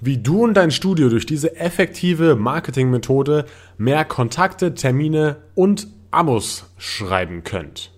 wie 0.00 0.18
du 0.18 0.44
und 0.44 0.54
dein 0.54 0.70
Studio 0.70 1.08
durch 1.08 1.26
diese 1.26 1.56
effektive 1.56 2.36
Marketingmethode 2.36 3.46
mehr 3.76 4.04
Kontakte, 4.04 4.74
Termine 4.74 5.36
und 5.54 5.88
Abos 6.10 6.70
schreiben 6.78 7.44
könnt. 7.44 7.92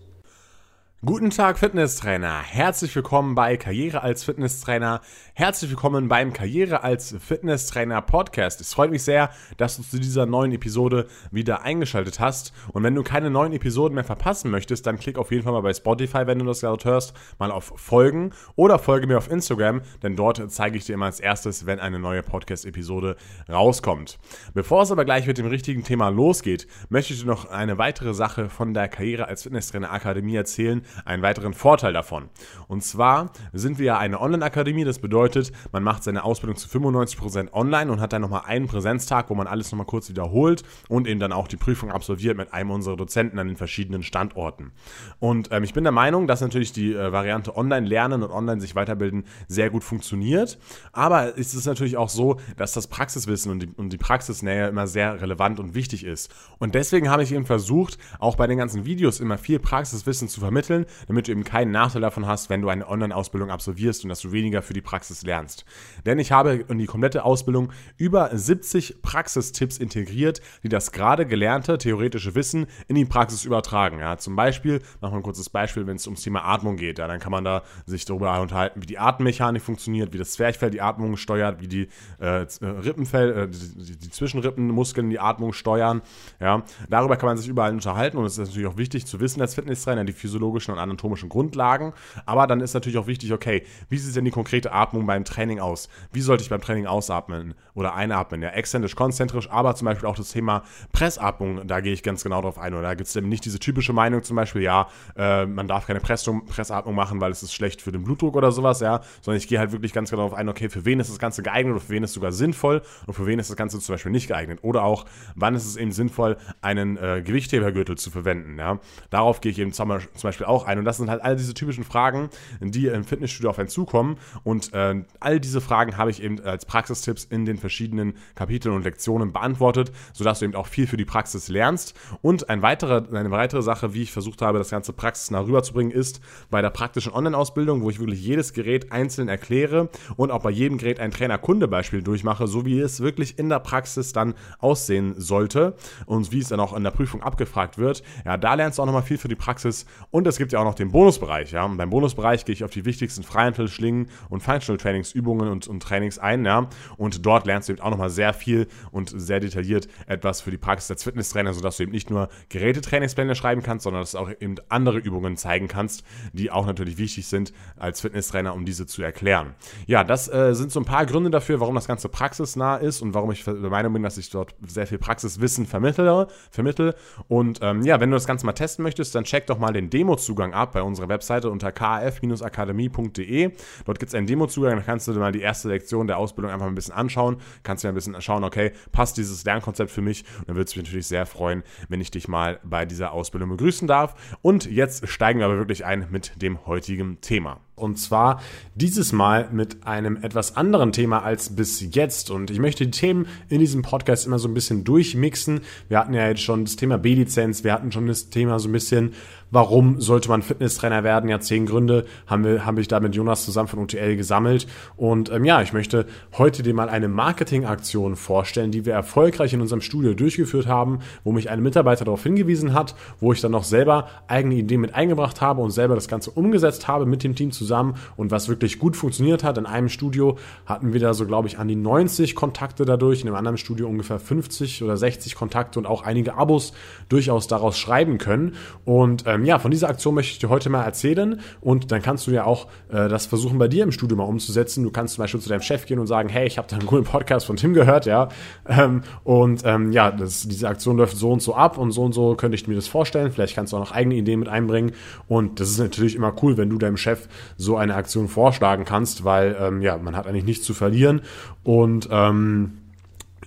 Guten 1.02 1.30
Tag, 1.30 1.58
Fitnesstrainer. 1.58 2.42
Herzlich 2.42 2.94
willkommen 2.94 3.34
bei 3.34 3.56
Karriere 3.56 4.02
als 4.02 4.22
Fitnesstrainer. 4.22 5.00
Herzlich 5.32 5.70
willkommen 5.70 6.08
beim 6.08 6.34
Karriere 6.34 6.82
als 6.84 7.16
Fitnesstrainer 7.18 8.02
Podcast. 8.02 8.60
Es 8.60 8.74
freut 8.74 8.90
mich 8.90 9.02
sehr, 9.02 9.30
dass 9.56 9.78
du 9.78 9.82
zu 9.82 9.98
dieser 9.98 10.26
neuen 10.26 10.52
Episode 10.52 11.06
wieder 11.30 11.62
eingeschaltet 11.62 12.20
hast. 12.20 12.52
Und 12.74 12.82
wenn 12.82 12.94
du 12.94 13.02
keine 13.02 13.30
neuen 13.30 13.54
Episoden 13.54 13.94
mehr 13.94 14.04
verpassen 14.04 14.50
möchtest, 14.50 14.86
dann 14.86 14.98
klick 14.98 15.16
auf 15.16 15.30
jeden 15.30 15.42
Fall 15.42 15.54
mal 15.54 15.62
bei 15.62 15.72
Spotify, 15.72 16.26
wenn 16.26 16.38
du 16.38 16.44
das 16.44 16.60
gerade 16.60 16.84
hörst, 16.84 17.14
mal 17.38 17.50
auf 17.50 17.72
Folgen 17.76 18.34
oder 18.54 18.78
folge 18.78 19.06
mir 19.06 19.16
auf 19.16 19.30
Instagram, 19.30 19.80
denn 20.02 20.16
dort 20.16 20.52
zeige 20.52 20.76
ich 20.76 20.84
dir 20.84 20.92
immer 20.92 21.06
als 21.06 21.18
erstes, 21.18 21.64
wenn 21.64 21.80
eine 21.80 21.98
neue 21.98 22.22
Podcast-Episode 22.22 23.16
rauskommt. 23.48 24.18
Bevor 24.52 24.82
es 24.82 24.92
aber 24.92 25.06
gleich 25.06 25.26
mit 25.26 25.38
dem 25.38 25.46
richtigen 25.46 25.82
Thema 25.82 26.10
losgeht, 26.10 26.66
möchte 26.90 27.14
ich 27.14 27.20
dir 27.20 27.26
noch 27.26 27.46
eine 27.46 27.78
weitere 27.78 28.12
Sache 28.12 28.50
von 28.50 28.74
der 28.74 28.88
Karriere 28.88 29.28
als 29.28 29.44
Fitnesstrainer 29.44 29.92
Akademie 29.92 30.36
erzählen 30.36 30.84
einen 31.04 31.22
weiteren 31.22 31.54
Vorteil 31.54 31.92
davon. 31.92 32.28
Und 32.68 32.82
zwar 32.82 33.32
sind 33.52 33.78
wir 33.78 33.86
ja 33.86 33.98
eine 33.98 34.20
Online-Akademie, 34.20 34.84
das 34.84 34.98
bedeutet, 34.98 35.52
man 35.72 35.82
macht 35.82 36.04
seine 36.04 36.24
Ausbildung 36.24 36.56
zu 36.56 36.68
95% 36.68 37.52
online 37.52 37.90
und 37.90 38.00
hat 38.00 38.12
dann 38.12 38.22
nochmal 38.22 38.42
einen 38.46 38.66
Präsenztag, 38.66 39.30
wo 39.30 39.34
man 39.34 39.46
alles 39.46 39.70
nochmal 39.72 39.86
kurz 39.86 40.08
wiederholt 40.08 40.62
und 40.88 41.06
eben 41.06 41.20
dann 41.20 41.32
auch 41.32 41.48
die 41.48 41.56
Prüfung 41.56 41.90
absolviert 41.90 42.36
mit 42.36 42.52
einem 42.52 42.70
unserer 42.70 42.96
Dozenten 42.96 43.38
an 43.38 43.48
den 43.48 43.56
verschiedenen 43.56 44.02
Standorten. 44.02 44.72
Und 45.18 45.48
ähm, 45.50 45.64
ich 45.64 45.74
bin 45.74 45.84
der 45.84 45.92
Meinung, 45.92 46.26
dass 46.26 46.40
natürlich 46.40 46.72
die 46.72 46.94
äh, 46.94 47.12
Variante 47.12 47.56
online 47.56 47.86
lernen 47.86 48.22
und 48.22 48.30
online 48.30 48.60
sich 48.60 48.74
weiterbilden 48.74 49.24
sehr 49.48 49.70
gut 49.70 49.84
funktioniert. 49.84 50.58
Aber 50.92 51.38
es 51.38 51.54
ist 51.54 51.66
natürlich 51.66 51.96
auch 51.96 52.08
so, 52.08 52.38
dass 52.56 52.72
das 52.72 52.86
Praxiswissen 52.86 53.52
und 53.52 53.60
die, 53.60 53.68
und 53.76 53.92
die 53.92 53.98
Praxisnähe 53.98 54.68
immer 54.68 54.86
sehr 54.86 55.20
relevant 55.20 55.60
und 55.60 55.74
wichtig 55.74 56.04
ist. 56.04 56.32
Und 56.58 56.74
deswegen 56.74 57.10
habe 57.10 57.22
ich 57.22 57.32
eben 57.32 57.46
versucht, 57.46 57.98
auch 58.18 58.36
bei 58.36 58.46
den 58.46 58.58
ganzen 58.58 58.84
Videos 58.84 59.20
immer 59.20 59.38
viel 59.38 59.58
Praxiswissen 59.58 60.28
zu 60.28 60.40
vermitteln 60.40 60.79
entwickeln, 60.80 61.06
damit 61.06 61.28
du 61.28 61.32
eben 61.32 61.44
keinen 61.44 61.70
Nachteil 61.70 62.02
davon 62.02 62.26
hast, 62.26 62.50
wenn 62.50 62.62
du 62.62 62.68
eine 62.68 62.88
Online-Ausbildung 62.88 63.50
absolvierst 63.50 64.04
und 64.04 64.08
dass 64.08 64.20
du 64.20 64.32
weniger 64.32 64.62
für 64.62 64.72
die 64.72 64.80
Praxis 64.80 65.22
lernst. 65.22 65.64
Denn 66.06 66.18
ich 66.18 66.32
habe 66.32 66.64
in 66.68 66.78
die 66.78 66.86
komplette 66.86 67.24
Ausbildung 67.24 67.72
über 67.96 68.30
70 68.32 69.02
Praxistipps 69.02 69.78
integriert, 69.78 70.40
die 70.62 70.68
das 70.68 70.92
gerade 70.92 71.26
gelernte 71.26 71.78
theoretische 71.78 72.34
Wissen 72.34 72.66
in 72.88 72.96
die 72.96 73.04
Praxis 73.04 73.44
übertragen. 73.44 73.98
Ja, 74.00 74.16
zum 74.18 74.36
Beispiel, 74.36 74.80
machen 75.00 75.14
wir 75.14 75.18
ein 75.18 75.22
kurzes 75.22 75.50
Beispiel, 75.50 75.86
wenn 75.86 75.96
es 75.96 76.06
ums 76.06 76.22
Thema 76.22 76.44
Atmung 76.44 76.76
geht, 76.76 76.98
ja, 76.98 77.06
dann 77.06 77.20
kann 77.20 77.32
man 77.32 77.44
da 77.44 77.62
sich 77.86 78.04
darüber 78.04 78.40
unterhalten, 78.40 78.82
wie 78.82 78.86
die 78.86 78.98
Atemmechanik 78.98 79.62
funktioniert, 79.62 80.12
wie 80.12 80.18
das 80.18 80.32
Zwerchfell 80.32 80.70
die 80.70 80.80
Atmung 80.80 81.16
steuert, 81.16 81.60
wie 81.60 81.68
die 81.68 81.88
äh, 82.18 82.46
Rippenfell, 82.62 83.30
äh, 83.30 83.48
die, 83.48 83.96
die 83.96 84.10
Zwischenrippenmuskeln 84.10 85.10
die 85.10 85.18
Atmung 85.18 85.52
steuern. 85.52 86.02
Ja, 86.40 86.62
darüber 86.88 87.16
kann 87.16 87.28
man 87.28 87.36
sich 87.36 87.48
überall 87.48 87.72
unterhalten 87.72 88.16
und 88.16 88.24
es 88.24 88.38
ist 88.38 88.48
natürlich 88.48 88.68
auch 88.68 88.76
wichtig 88.76 89.06
zu 89.06 89.20
wissen 89.20 89.40
als 89.40 89.54
Fitnesstrainer, 89.54 90.04
die 90.04 90.12
physiologischen 90.12 90.69
physiologischen 90.70 90.72
und 90.72 90.78
anatomischen 90.78 91.28
Grundlagen. 91.28 91.92
Aber 92.26 92.46
dann 92.46 92.60
ist 92.60 92.74
natürlich 92.74 92.98
auch 92.98 93.06
wichtig, 93.06 93.32
okay, 93.32 93.64
wie 93.88 93.98
sieht 93.98 94.14
denn 94.16 94.24
die 94.24 94.30
konkrete 94.30 94.72
Atmung 94.72 95.06
beim 95.06 95.24
Training 95.24 95.60
aus? 95.60 95.88
Wie 96.12 96.20
sollte 96.20 96.42
ich 96.42 96.50
beim 96.50 96.60
Training 96.60 96.86
ausatmen 96.86 97.54
oder 97.74 97.94
einatmen? 97.94 98.42
Ja, 98.42 98.50
exzentrisch, 98.50 98.96
konzentrisch, 98.96 99.50
aber 99.50 99.74
zum 99.74 99.86
Beispiel 99.86 100.08
auch 100.08 100.16
das 100.16 100.30
Thema 100.30 100.62
Pressatmung, 100.92 101.66
da 101.66 101.80
gehe 101.80 101.92
ich 101.92 102.02
ganz 102.02 102.22
genau 102.22 102.42
drauf 102.42 102.58
ein. 102.58 102.74
Oder 102.74 102.82
da 102.82 102.94
gibt 102.94 103.08
es 103.08 103.16
eben 103.16 103.28
nicht 103.28 103.44
diese 103.44 103.58
typische 103.58 103.92
Meinung 103.92 104.22
zum 104.22 104.36
Beispiel, 104.36 104.62
ja, 104.62 104.88
äh, 105.16 105.46
man 105.46 105.68
darf 105.68 105.86
keine 105.86 106.00
Pressatmung 106.00 106.94
machen, 106.94 107.20
weil 107.20 107.32
es 107.32 107.42
ist 107.42 107.54
schlecht 107.54 107.82
für 107.82 107.92
den 107.92 108.04
Blutdruck 108.04 108.36
oder 108.36 108.52
sowas, 108.52 108.80
ja, 108.80 109.00
sondern 109.20 109.38
ich 109.38 109.48
gehe 109.48 109.58
halt 109.58 109.72
wirklich 109.72 109.92
ganz 109.92 110.10
genau 110.10 110.22
darauf 110.22 110.34
ein, 110.34 110.48
okay, 110.48 110.68
für 110.68 110.84
wen 110.84 111.00
ist 111.00 111.10
das 111.10 111.18
Ganze 111.18 111.42
geeignet 111.42 111.74
oder 111.74 111.84
für 111.84 111.90
wen 111.90 112.02
ist 112.02 112.10
es 112.10 112.14
sogar 112.14 112.32
sinnvoll 112.32 112.82
und 113.06 113.14
für 113.14 113.26
wen 113.26 113.38
ist 113.38 113.50
das 113.50 113.56
Ganze 113.56 113.78
zum 113.80 113.94
Beispiel 113.94 114.12
nicht 114.12 114.28
geeignet. 114.28 114.60
Oder 114.62 114.84
auch, 114.84 115.06
wann 115.34 115.54
ist 115.54 115.66
es 115.66 115.76
eben 115.76 115.92
sinnvoll, 115.92 116.36
einen 116.60 116.96
äh, 116.96 117.22
Gewichthebergürtel 117.24 117.96
zu 117.96 118.10
verwenden, 118.10 118.58
ja. 118.58 118.78
Darauf 119.10 119.40
gehe 119.40 119.52
ich 119.52 119.58
eben 119.58 119.72
zum 119.72 119.88
Beispiel 120.22 120.46
auch 120.46 120.59
ein. 120.64 120.78
Und 120.78 120.84
das 120.84 120.96
sind 120.96 121.10
halt 121.10 121.22
all 121.22 121.36
diese 121.36 121.54
typischen 121.54 121.84
Fragen, 121.84 122.30
die 122.60 122.86
im 122.86 123.04
Fitnessstudio 123.04 123.50
auf 123.50 123.58
einen 123.58 123.68
zukommen. 123.68 124.16
Und 124.44 124.72
äh, 124.72 125.04
all 125.20 125.40
diese 125.40 125.60
Fragen 125.60 125.96
habe 125.96 126.10
ich 126.10 126.22
eben 126.22 126.40
als 126.40 126.64
Praxistipps 126.64 127.24
in 127.24 127.44
den 127.44 127.58
verschiedenen 127.58 128.14
Kapiteln 128.34 128.74
und 128.74 128.84
Lektionen 128.84 129.32
beantwortet, 129.32 129.92
sodass 130.12 130.40
du 130.40 130.44
eben 130.44 130.54
auch 130.54 130.66
viel 130.66 130.86
für 130.86 130.96
die 130.96 131.04
Praxis 131.04 131.48
lernst. 131.48 131.94
Und 132.22 132.48
ein 132.48 132.62
weiterer, 132.62 133.06
eine 133.12 133.30
weitere 133.30 133.62
Sache, 133.62 133.94
wie 133.94 134.02
ich 134.02 134.12
versucht 134.12 134.42
habe, 134.42 134.58
das 134.58 134.70
ganze 134.70 134.92
praxisnah 134.92 135.40
rüberzubringen, 135.40 135.92
ist 135.92 136.20
bei 136.50 136.62
der 136.62 136.70
praktischen 136.70 137.12
Online-Ausbildung, 137.12 137.82
wo 137.82 137.90
ich 137.90 137.98
wirklich 137.98 138.22
jedes 138.22 138.52
Gerät 138.52 138.92
einzeln 138.92 139.28
erkläre 139.28 139.88
und 140.16 140.30
auch 140.30 140.42
bei 140.42 140.50
jedem 140.50 140.78
Gerät 140.78 141.00
ein 141.00 141.10
Trainer-Kunde-Beispiel 141.10 142.02
durchmache, 142.02 142.46
so 142.46 142.64
wie 142.64 142.80
es 142.80 143.00
wirklich 143.00 143.38
in 143.38 143.48
der 143.48 143.60
Praxis 143.60 144.12
dann 144.12 144.34
aussehen 144.58 145.14
sollte 145.18 145.74
und 146.06 146.32
wie 146.32 146.40
es 146.40 146.48
dann 146.48 146.60
auch 146.60 146.76
in 146.76 146.84
der 146.84 146.90
Prüfung 146.90 147.22
abgefragt 147.22 147.78
wird. 147.78 148.02
Ja, 148.24 148.36
da 148.36 148.54
lernst 148.54 148.78
du 148.78 148.82
auch 148.82 148.86
nochmal 148.86 149.02
viel 149.02 149.18
für 149.18 149.28
die 149.28 149.34
Praxis 149.34 149.86
und 150.10 150.26
es 150.26 150.38
gibt 150.38 150.49
ja 150.52 150.60
auch 150.60 150.64
noch 150.64 150.74
den 150.74 150.90
Bonusbereich. 150.90 151.52
Ja? 151.52 151.64
Und 151.64 151.76
beim 151.76 151.90
Bonusbereich 151.90 152.44
gehe 152.44 152.52
ich 152.52 152.64
auf 152.64 152.70
die 152.70 152.84
wichtigsten 152.84 153.22
Freihantel, 153.22 153.68
Schlingen 153.68 154.08
und 154.28 154.42
Functional 154.42 154.78
Trainingsübungen 154.78 155.48
und, 155.48 155.68
und 155.68 155.82
Trainings 155.82 156.18
ein. 156.18 156.44
Ja? 156.44 156.68
Und 156.96 157.24
dort 157.24 157.46
lernst 157.46 157.68
du 157.68 157.72
eben 157.72 157.82
auch 157.82 157.90
nochmal 157.90 158.10
sehr 158.10 158.32
viel 158.32 158.66
und 158.90 159.12
sehr 159.14 159.40
detailliert 159.40 159.88
etwas 160.06 160.40
für 160.40 160.50
die 160.50 160.58
Praxis 160.58 160.90
als 160.90 161.04
Fitnesstrainer, 161.04 161.52
sodass 161.52 161.76
du 161.76 161.84
eben 161.84 161.92
nicht 161.92 162.10
nur 162.10 162.28
Gerätetrainingspläne 162.48 163.34
schreiben 163.34 163.62
kannst, 163.62 163.84
sondern 163.84 164.02
dass 164.02 164.12
du 164.12 164.18
auch 164.18 164.30
eben 164.40 164.56
andere 164.68 164.98
Übungen 164.98 165.36
zeigen 165.36 165.68
kannst, 165.68 166.04
die 166.32 166.50
auch 166.50 166.66
natürlich 166.66 166.98
wichtig 166.98 167.26
sind 167.26 167.52
als 167.76 168.00
Fitnesstrainer, 168.00 168.54
um 168.54 168.64
diese 168.64 168.86
zu 168.86 169.02
erklären. 169.02 169.54
Ja, 169.86 170.04
das 170.04 170.32
äh, 170.32 170.54
sind 170.54 170.72
so 170.72 170.80
ein 170.80 170.84
paar 170.84 171.06
Gründe 171.06 171.30
dafür, 171.30 171.60
warum 171.60 171.74
das 171.74 171.86
Ganze 171.86 172.08
praxisnah 172.08 172.76
ist 172.76 173.02
und 173.02 173.14
warum 173.14 173.30
ich 173.30 173.44
der 173.44 173.54
Meinung 173.54 173.92
bin, 173.92 174.02
dass 174.02 174.18
ich 174.18 174.30
dort 174.30 174.54
sehr 174.66 174.86
viel 174.86 174.98
Praxiswissen 174.98 175.66
vermittle. 175.66 176.28
vermittle. 176.50 176.94
Und 177.28 177.60
ähm, 177.62 177.82
ja, 177.82 178.00
wenn 178.00 178.10
du 178.10 178.16
das 178.16 178.26
Ganze 178.26 178.46
mal 178.46 178.52
testen 178.52 178.82
möchtest, 178.82 179.14
dann 179.14 179.24
check 179.24 179.46
doch 179.46 179.58
mal 179.58 179.72
den 179.72 179.90
Demo-Zugang 180.30 180.52
ab 180.54 180.72
bei 180.72 180.82
unserer 180.82 181.08
Webseite 181.08 181.50
unter 181.50 181.72
kf-akademie.de. 181.72 183.50
Dort 183.84 183.98
gibt 183.98 184.10
es 184.10 184.14
einen 184.14 184.26
Demo-Zugang, 184.26 184.76
da 184.76 184.82
kannst 184.82 185.08
du 185.08 185.12
dir 185.12 185.18
mal 185.18 185.32
die 185.32 185.40
erste 185.40 185.68
Lektion 185.68 186.06
der 186.06 186.18
Ausbildung 186.18 186.52
einfach 186.52 186.66
ein 186.66 186.74
bisschen 186.74 186.94
anschauen. 186.94 187.38
Kannst 187.62 187.84
dir 187.84 187.88
ein 187.88 187.94
bisschen 187.94 188.20
schauen, 188.20 188.44
okay, 188.44 188.72
passt 188.92 189.16
dieses 189.16 189.44
Lernkonzept 189.44 189.90
für 189.90 190.02
mich? 190.02 190.24
Und 190.38 190.48
dann 190.48 190.56
würde 190.56 190.68
es 190.68 190.76
mich 190.76 190.84
natürlich 190.84 191.06
sehr 191.06 191.26
freuen, 191.26 191.62
wenn 191.88 192.00
ich 192.00 192.10
dich 192.10 192.28
mal 192.28 192.60
bei 192.62 192.86
dieser 192.86 193.12
Ausbildung 193.12 193.50
begrüßen 193.50 193.88
darf. 193.88 194.14
Und 194.42 194.70
jetzt 194.70 195.08
steigen 195.08 195.40
wir 195.40 195.46
aber 195.46 195.58
wirklich 195.58 195.84
ein 195.84 196.06
mit 196.10 196.40
dem 196.40 196.66
heutigen 196.66 197.20
Thema. 197.20 197.60
Und 197.80 197.96
zwar 197.98 198.40
dieses 198.74 199.12
Mal 199.12 199.48
mit 199.52 199.86
einem 199.86 200.16
etwas 200.22 200.56
anderen 200.56 200.92
Thema 200.92 201.22
als 201.22 201.56
bis 201.56 201.94
jetzt. 201.94 202.30
Und 202.30 202.50
ich 202.50 202.58
möchte 202.58 202.84
die 202.84 202.90
Themen 202.90 203.26
in 203.48 203.60
diesem 203.60 203.82
Podcast 203.82 204.26
immer 204.26 204.38
so 204.38 204.48
ein 204.48 204.54
bisschen 204.54 204.84
durchmixen. 204.84 205.60
Wir 205.88 205.98
hatten 205.98 206.14
ja 206.14 206.28
jetzt 206.28 206.42
schon 206.42 206.64
das 206.64 206.76
Thema 206.76 206.98
B-Lizenz, 206.98 207.64
wir 207.64 207.72
hatten 207.72 207.92
schon 207.92 208.06
das 208.06 208.30
Thema 208.30 208.58
so 208.58 208.68
ein 208.68 208.72
bisschen 208.72 209.12
warum 209.50 210.00
sollte 210.00 210.28
man 210.28 210.42
Fitnesstrainer 210.42 211.04
werden? 211.04 211.28
Ja, 211.28 211.40
zehn 211.40 211.66
Gründe 211.66 212.06
haben 212.26 212.44
wir, 212.44 212.64
habe 212.64 212.80
ich 212.80 212.88
da 212.88 213.00
mit 213.00 213.14
Jonas 213.14 213.44
zusammen 213.44 213.68
von 213.68 213.80
UTL 213.80 214.16
gesammelt. 214.16 214.66
Und 214.96 215.30
ähm, 215.30 215.44
ja, 215.44 215.60
ich 215.62 215.72
möchte 215.72 216.06
heute 216.38 216.62
dir 216.62 216.74
mal 216.74 216.88
eine 216.88 217.08
Marketingaktion 217.08 218.16
vorstellen, 218.16 218.70
die 218.70 218.86
wir 218.86 218.94
erfolgreich 218.94 219.52
in 219.52 219.60
unserem 219.60 219.80
Studio 219.80 220.14
durchgeführt 220.14 220.66
haben, 220.66 221.00
wo 221.24 221.32
mich 221.32 221.50
ein 221.50 221.62
Mitarbeiter 221.62 222.04
darauf 222.04 222.22
hingewiesen 222.22 222.74
hat, 222.74 222.94
wo 223.20 223.32
ich 223.32 223.40
dann 223.40 223.52
noch 223.52 223.64
selber 223.64 224.08
eigene 224.28 224.54
Ideen 224.54 224.80
mit 224.80 224.94
eingebracht 224.94 225.40
habe 225.40 225.60
und 225.62 225.70
selber 225.70 225.94
das 225.94 226.08
Ganze 226.08 226.30
umgesetzt 226.30 226.88
habe 226.88 227.06
mit 227.06 227.24
dem 227.24 227.34
Team 227.34 227.50
zusammen 227.50 227.69
und 228.16 228.30
was 228.30 228.48
wirklich 228.48 228.78
gut 228.78 228.96
funktioniert 228.96 229.44
hat. 229.44 229.58
In 229.58 229.66
einem 229.66 229.88
Studio 229.88 230.36
hatten 230.66 230.92
wir 230.92 231.00
da 231.00 231.14
so, 231.14 231.26
glaube 231.26 231.48
ich, 231.48 231.58
an 231.58 231.68
die 231.68 231.76
90 231.76 232.34
Kontakte 232.34 232.84
dadurch, 232.84 233.22
in 233.22 233.28
einem 233.28 233.36
anderen 233.36 233.58
Studio 233.58 233.88
ungefähr 233.88 234.18
50 234.18 234.82
oder 234.82 234.96
60 234.96 235.34
Kontakte 235.34 235.78
und 235.78 235.86
auch 235.86 236.02
einige 236.02 236.34
Abos 236.34 236.72
durchaus 237.08 237.46
daraus 237.46 237.78
schreiben 237.78 238.18
können. 238.18 238.54
Und 238.84 239.24
ähm, 239.26 239.44
ja, 239.44 239.58
von 239.58 239.70
dieser 239.70 239.88
Aktion 239.88 240.14
möchte 240.14 240.32
ich 240.32 240.38
dir 240.38 240.48
heute 240.48 240.70
mal 240.70 240.84
erzählen 240.84 241.40
und 241.60 241.92
dann 241.92 242.02
kannst 242.02 242.26
du 242.26 242.30
ja 242.30 242.44
auch 242.44 242.66
äh, 242.88 243.08
das 243.08 243.26
versuchen 243.26 243.58
bei 243.58 243.68
dir 243.68 243.84
im 243.84 243.92
Studio 243.92 244.16
mal 244.16 244.24
umzusetzen. 244.24 244.84
Du 244.84 244.90
kannst 244.90 245.14
zum 245.14 245.22
Beispiel 245.22 245.40
zu 245.40 245.48
deinem 245.48 245.62
Chef 245.62 245.86
gehen 245.86 245.98
und 245.98 246.06
sagen, 246.06 246.28
hey, 246.28 246.46
ich 246.46 246.58
habe 246.58 246.68
da 246.68 246.76
einen 246.76 246.86
coolen 246.86 247.04
Podcast 247.04 247.46
von 247.46 247.56
Tim 247.56 247.74
gehört, 247.74 248.06
ja. 248.06 248.28
Ähm, 248.68 249.02
und 249.24 249.62
ähm, 249.64 249.92
ja, 249.92 250.10
das, 250.10 250.46
diese 250.48 250.68
Aktion 250.68 250.96
läuft 250.96 251.16
so 251.16 251.32
und 251.32 251.42
so 251.42 251.54
ab 251.54 251.78
und 251.78 251.92
so 251.92 252.02
und 252.02 252.12
so 252.12 252.34
könnte 252.34 252.54
ich 252.54 252.66
mir 252.68 252.74
das 252.74 252.88
vorstellen. 252.88 253.30
Vielleicht 253.32 253.54
kannst 253.54 253.72
du 253.72 253.76
auch 253.76 253.80
noch 253.80 253.92
eigene 253.92 254.16
Ideen 254.16 254.40
mit 254.40 254.48
einbringen. 254.48 254.92
Und 255.28 255.60
das 255.60 255.70
ist 255.70 255.78
natürlich 255.78 256.14
immer 256.14 256.34
cool, 256.42 256.56
wenn 256.56 256.70
du 256.70 256.78
deinem 256.78 256.96
Chef 256.96 257.28
so 257.60 257.76
eine 257.76 257.94
Aktion 257.94 258.28
vorschlagen 258.28 258.84
kannst, 258.84 259.24
weil 259.24 259.56
ähm, 259.60 259.82
ja, 259.82 259.98
man 259.98 260.16
hat 260.16 260.26
eigentlich 260.26 260.44
nichts 260.44 260.64
zu 260.64 260.74
verlieren. 260.74 261.20
Und 261.62 262.08
ähm, 262.10 262.78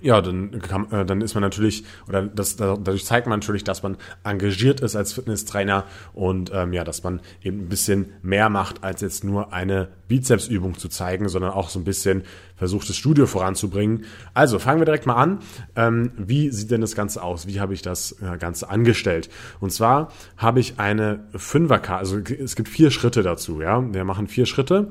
ja, 0.00 0.20
dann, 0.20 0.60
kann, 0.60 0.90
äh, 0.92 1.04
dann 1.04 1.20
ist 1.20 1.34
man 1.34 1.42
natürlich, 1.42 1.84
oder 2.08 2.22
das, 2.22 2.56
dadurch 2.56 3.04
zeigt 3.04 3.26
man 3.26 3.40
natürlich, 3.40 3.64
dass 3.64 3.82
man 3.82 3.96
engagiert 4.22 4.80
ist 4.80 4.96
als 4.96 5.12
Fitnesstrainer 5.12 5.84
und 6.12 6.50
ähm, 6.54 6.72
ja, 6.72 6.84
dass 6.84 7.02
man 7.02 7.20
eben 7.42 7.60
ein 7.60 7.68
bisschen 7.68 8.12
mehr 8.22 8.50
macht 8.50 8.84
als 8.84 9.00
jetzt 9.00 9.24
nur 9.24 9.52
eine 9.52 9.88
Bizepsübung 10.08 10.78
zu 10.78 10.88
zeigen, 10.88 11.28
sondern 11.28 11.52
auch 11.52 11.70
so 11.70 11.78
ein 11.78 11.84
bisschen 11.84 12.22
versucht, 12.56 12.88
das 12.88 12.96
Studio 12.96 13.26
voranzubringen. 13.26 14.04
Also 14.32 14.58
fangen 14.58 14.80
wir 14.80 14.84
direkt 14.84 15.06
mal 15.06 15.16
an. 15.16 15.38
Ähm, 15.76 16.12
wie 16.16 16.50
sieht 16.50 16.70
denn 16.70 16.80
das 16.80 16.94
Ganze 16.94 17.22
aus? 17.22 17.46
Wie 17.46 17.60
habe 17.60 17.74
ich 17.74 17.82
das 17.82 18.12
äh, 18.22 18.36
Ganze 18.38 18.70
angestellt? 18.70 19.28
Und 19.60 19.72
zwar 19.72 20.08
habe 20.36 20.60
ich 20.60 20.78
eine 20.78 21.24
Fünferkarte, 21.34 21.98
also 21.98 22.18
es 22.18 22.54
gibt 22.54 22.68
vier 22.68 22.90
Schritte 22.90 23.22
dazu. 23.22 23.60
Ja, 23.60 23.82
Wir 23.92 24.04
machen 24.04 24.28
vier 24.28 24.46
Schritte. 24.46 24.88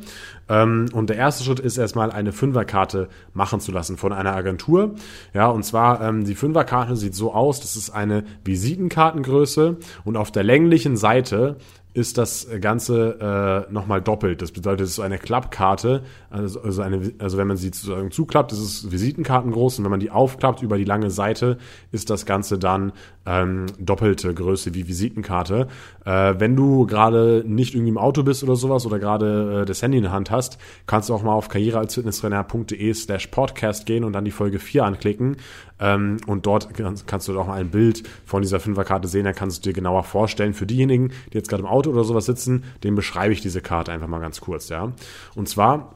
Ähm, 0.50 0.89
und 0.94 1.10
der 1.10 1.18
erste 1.18 1.44
Schritt 1.44 1.60
ist 1.60 1.77
erstmal 1.77 2.12
eine 2.12 2.33
Fünferkarte 2.33 3.07
machen 3.33 3.60
zu 3.60 3.71
lassen 3.71 3.98
von 3.98 4.12
einer 4.12 4.36
Agentur. 4.36 4.95
Ja, 5.33 5.48
und 5.48 5.63
zwar 5.63 6.01
ähm, 6.01 6.25
die 6.25 6.36
Fünferkarte 6.36 6.95
sieht 6.95 7.15
so 7.15 7.33
aus, 7.33 7.62
das 7.62 7.75
ist 7.75 7.92
eine 7.92 8.25
Visitenkartengröße 8.44 9.77
und 10.04 10.18
auf 10.18 10.31
der 10.31 10.44
länglichen 10.44 10.98
Seite 10.98 11.57
ist 11.93 12.17
das 12.17 12.47
Ganze 12.59 13.65
äh, 13.69 13.71
nochmal 13.71 14.01
doppelt. 14.01 14.41
Das 14.41 14.51
bedeutet, 14.51 14.85
es 14.85 14.93
ist 14.93 14.99
eine 14.99 15.19
Klappkarte, 15.19 16.03
also, 16.29 16.61
also, 16.61 16.81
eine, 16.81 17.13
also 17.19 17.37
wenn 17.37 17.47
man 17.47 17.57
sie 17.57 17.67
sozusagen 17.67 18.11
zuklappt, 18.11 18.51
ist 18.51 18.59
es 18.59 18.91
Visitenkarten 18.91 19.51
groß 19.51 19.77
und 19.77 19.85
wenn 19.85 19.91
man 19.91 19.99
die 19.99 20.09
aufklappt 20.09 20.61
über 20.63 20.77
die 20.77 20.83
lange 20.85 21.11
Seite, 21.11 21.57
ist 21.91 22.09
das 22.09 22.25
Ganze 22.25 22.57
dann 22.57 22.93
ähm, 23.25 23.67
doppelte 23.79 24.33
Größe 24.33 24.73
wie 24.73 24.87
Visitenkarte. 24.87 25.67
Äh, 26.05 26.35
wenn 26.39 26.55
du 26.55 26.85
gerade 26.87 27.43
nicht 27.45 27.75
irgendwie 27.75 27.91
im 27.91 27.97
Auto 27.97 28.23
bist 28.23 28.43
oder 28.43 28.55
sowas 28.55 28.85
oder 28.85 28.99
gerade 28.99 29.61
äh, 29.61 29.65
das 29.65 29.81
Handy 29.81 29.97
in 29.97 30.03
der 30.03 30.11
Hand 30.11 30.31
hast, 30.31 30.57
kannst 30.87 31.09
du 31.09 31.13
auch 31.13 31.23
mal 31.23 31.33
auf 31.33 31.47
karrierealsfitnesstrainer.de 31.49 32.93
slash 32.93 33.27
podcast 33.27 33.85
gehen 33.85 34.03
und 34.03 34.13
dann 34.13 34.25
die 34.25 34.31
Folge 34.31 34.59
4 34.59 34.83
anklicken. 34.83 35.37
Ähm, 35.79 36.17
und 36.27 36.45
dort 36.45 36.73
kannst, 36.73 37.07
kannst 37.07 37.27
du 37.27 37.39
auch 37.39 37.47
mal 37.47 37.59
ein 37.59 37.69
Bild 37.69 38.03
von 38.25 38.41
dieser 38.41 38.59
Fünferkarte 38.59 39.07
sehen, 39.07 39.25
dann 39.25 39.35
kannst 39.35 39.65
du 39.65 39.69
dir 39.69 39.73
genauer 39.73 40.03
vorstellen. 40.03 40.53
Für 40.53 40.65
diejenigen, 40.65 41.09
die 41.31 41.37
jetzt 41.37 41.49
gerade 41.49 41.63
im 41.63 41.69
Auto 41.69 41.82
oder 41.88 42.03
sowas 42.03 42.25
sitzen, 42.25 42.63
dem 42.83 42.95
beschreibe 42.95 43.33
ich 43.33 43.41
diese 43.41 43.62
Karte 43.62 43.91
einfach 43.91 44.07
mal 44.07 44.19
ganz 44.19 44.41
kurz, 44.41 44.69
ja. 44.69 44.91
Und 45.35 45.50
zwar 45.50 45.94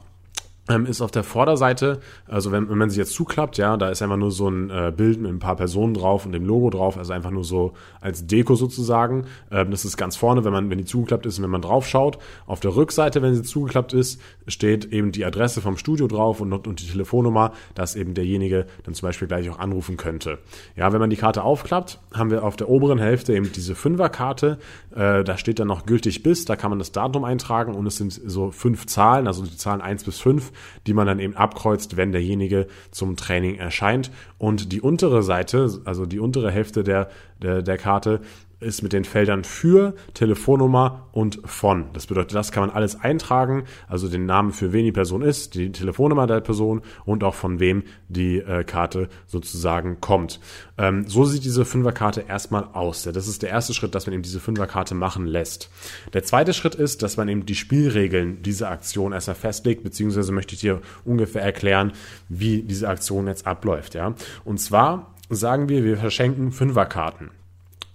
ist 0.86 1.00
auf 1.00 1.10
der 1.10 1.24
Vorderseite, 1.24 2.00
also 2.26 2.52
wenn, 2.52 2.68
wenn 2.68 2.78
man 2.78 2.90
sie 2.90 2.98
jetzt 2.98 3.12
zuklappt, 3.14 3.56
ja, 3.56 3.76
da 3.76 3.88
ist 3.88 4.02
einfach 4.02 4.16
nur 4.16 4.30
so 4.30 4.48
ein 4.48 4.70
äh, 4.70 4.92
Bild 4.94 5.20
mit 5.20 5.30
ein 5.30 5.38
paar 5.38 5.56
Personen 5.56 5.94
drauf 5.94 6.26
und 6.26 6.32
dem 6.32 6.44
Logo 6.44 6.70
drauf, 6.70 6.98
also 6.98 7.12
einfach 7.12 7.30
nur 7.30 7.44
so 7.44 7.72
als 8.00 8.26
Deko 8.26 8.54
sozusagen. 8.54 9.24
Ähm, 9.50 9.70
das 9.70 9.84
ist 9.84 9.96
ganz 9.96 10.16
vorne, 10.16 10.44
wenn 10.44 10.52
man, 10.52 10.68
wenn 10.70 10.78
die 10.78 10.84
zugeklappt 10.84 11.26
ist 11.26 11.38
und 11.38 11.44
wenn 11.44 11.50
man 11.50 11.62
drauf 11.62 11.86
schaut. 11.86 12.18
Auf 12.46 12.60
der 12.60 12.76
Rückseite, 12.76 13.22
wenn 13.22 13.34
sie 13.34 13.42
zugeklappt 13.42 13.92
ist, 13.94 14.20
steht 14.46 14.92
eben 14.92 15.12
die 15.12 15.24
Adresse 15.24 15.60
vom 15.60 15.76
Studio 15.76 16.06
drauf 16.06 16.40
und, 16.40 16.52
und 16.52 16.80
die 16.80 16.86
Telefonnummer, 16.86 17.52
dass 17.74 17.96
eben 17.96 18.14
derjenige 18.14 18.66
dann 18.84 18.94
zum 18.94 19.06
Beispiel 19.08 19.28
gleich 19.28 19.48
auch 19.48 19.58
anrufen 19.58 19.96
könnte. 19.96 20.38
Ja, 20.76 20.92
wenn 20.92 21.00
man 21.00 21.10
die 21.10 21.16
Karte 21.16 21.42
aufklappt, 21.42 22.00
haben 22.12 22.30
wir 22.30 22.44
auf 22.44 22.56
der 22.56 22.68
oberen 22.68 22.98
Hälfte 22.98 23.34
eben 23.34 23.50
diese 23.52 23.74
Fünferkarte. 23.74 24.58
Äh, 24.94 25.24
da 25.24 25.38
steht 25.38 25.58
dann 25.58 25.68
noch 25.68 25.86
gültig 25.86 26.22
bis, 26.22 26.44
da 26.44 26.56
kann 26.56 26.70
man 26.70 26.78
das 26.78 26.92
Datum 26.92 27.24
eintragen 27.24 27.74
und 27.74 27.86
es 27.86 27.96
sind 27.96 28.12
so 28.12 28.50
fünf 28.50 28.86
Zahlen, 28.86 29.26
also 29.26 29.44
die 29.44 29.56
Zahlen 29.56 29.80
eins 29.80 30.04
bis 30.04 30.18
fünf 30.18 30.52
die 30.86 30.94
man 30.94 31.06
dann 31.06 31.18
eben 31.18 31.36
abkreuzt, 31.36 31.96
wenn 31.96 32.12
derjenige 32.12 32.66
zum 32.90 33.16
Training 33.16 33.56
erscheint. 33.56 34.10
Und 34.38 34.72
die 34.72 34.80
untere 34.80 35.22
Seite, 35.22 35.80
also 35.84 36.06
die 36.06 36.18
untere 36.18 36.50
Hälfte 36.50 36.84
der, 36.84 37.08
der, 37.42 37.62
der 37.62 37.78
Karte, 37.78 38.20
ist 38.60 38.82
mit 38.82 38.92
den 38.92 39.04
Feldern 39.04 39.44
für, 39.44 39.94
Telefonnummer 40.14 41.08
und 41.12 41.40
von. 41.44 41.86
Das 41.92 42.06
bedeutet, 42.06 42.34
das 42.34 42.52
kann 42.52 42.66
man 42.66 42.70
alles 42.70 43.00
eintragen, 43.00 43.64
also 43.86 44.08
den 44.08 44.26
Namen 44.26 44.52
für 44.52 44.72
wen 44.72 44.84
die 44.84 44.92
Person 44.92 45.22
ist, 45.22 45.54
die 45.54 45.70
Telefonnummer 45.70 46.26
der 46.26 46.40
Person 46.40 46.82
und 47.04 47.22
auch 47.22 47.34
von 47.34 47.60
wem 47.60 47.84
die 48.08 48.38
äh, 48.38 48.64
Karte 48.64 49.08
sozusagen 49.26 50.00
kommt. 50.00 50.40
Ähm, 50.76 51.06
so 51.06 51.24
sieht 51.24 51.44
diese 51.44 51.64
Fünferkarte 51.64 52.24
erstmal 52.28 52.64
aus. 52.72 53.02
Das 53.04 53.28
ist 53.28 53.42
der 53.42 53.50
erste 53.50 53.74
Schritt, 53.74 53.94
dass 53.94 54.06
man 54.06 54.14
eben 54.14 54.22
diese 54.22 54.40
Fünferkarte 54.40 54.94
machen 54.94 55.26
lässt. 55.26 55.70
Der 56.12 56.24
zweite 56.24 56.52
Schritt 56.52 56.74
ist, 56.74 57.02
dass 57.02 57.16
man 57.16 57.28
eben 57.28 57.46
die 57.46 57.54
Spielregeln 57.54 58.42
dieser 58.42 58.70
Aktion 58.70 59.12
erstmal 59.12 59.36
festlegt, 59.36 59.84
beziehungsweise 59.84 60.32
möchte 60.32 60.54
ich 60.54 60.60
dir 60.60 60.80
ungefähr 61.04 61.42
erklären, 61.42 61.92
wie 62.28 62.62
diese 62.62 62.88
Aktion 62.88 63.28
jetzt 63.28 63.46
abläuft. 63.46 63.94
Ja, 63.94 64.14
und 64.44 64.58
zwar 64.58 65.14
sagen 65.30 65.68
wir, 65.68 65.84
wir 65.84 65.98
verschenken 65.98 66.52
Fünferkarten 66.52 67.30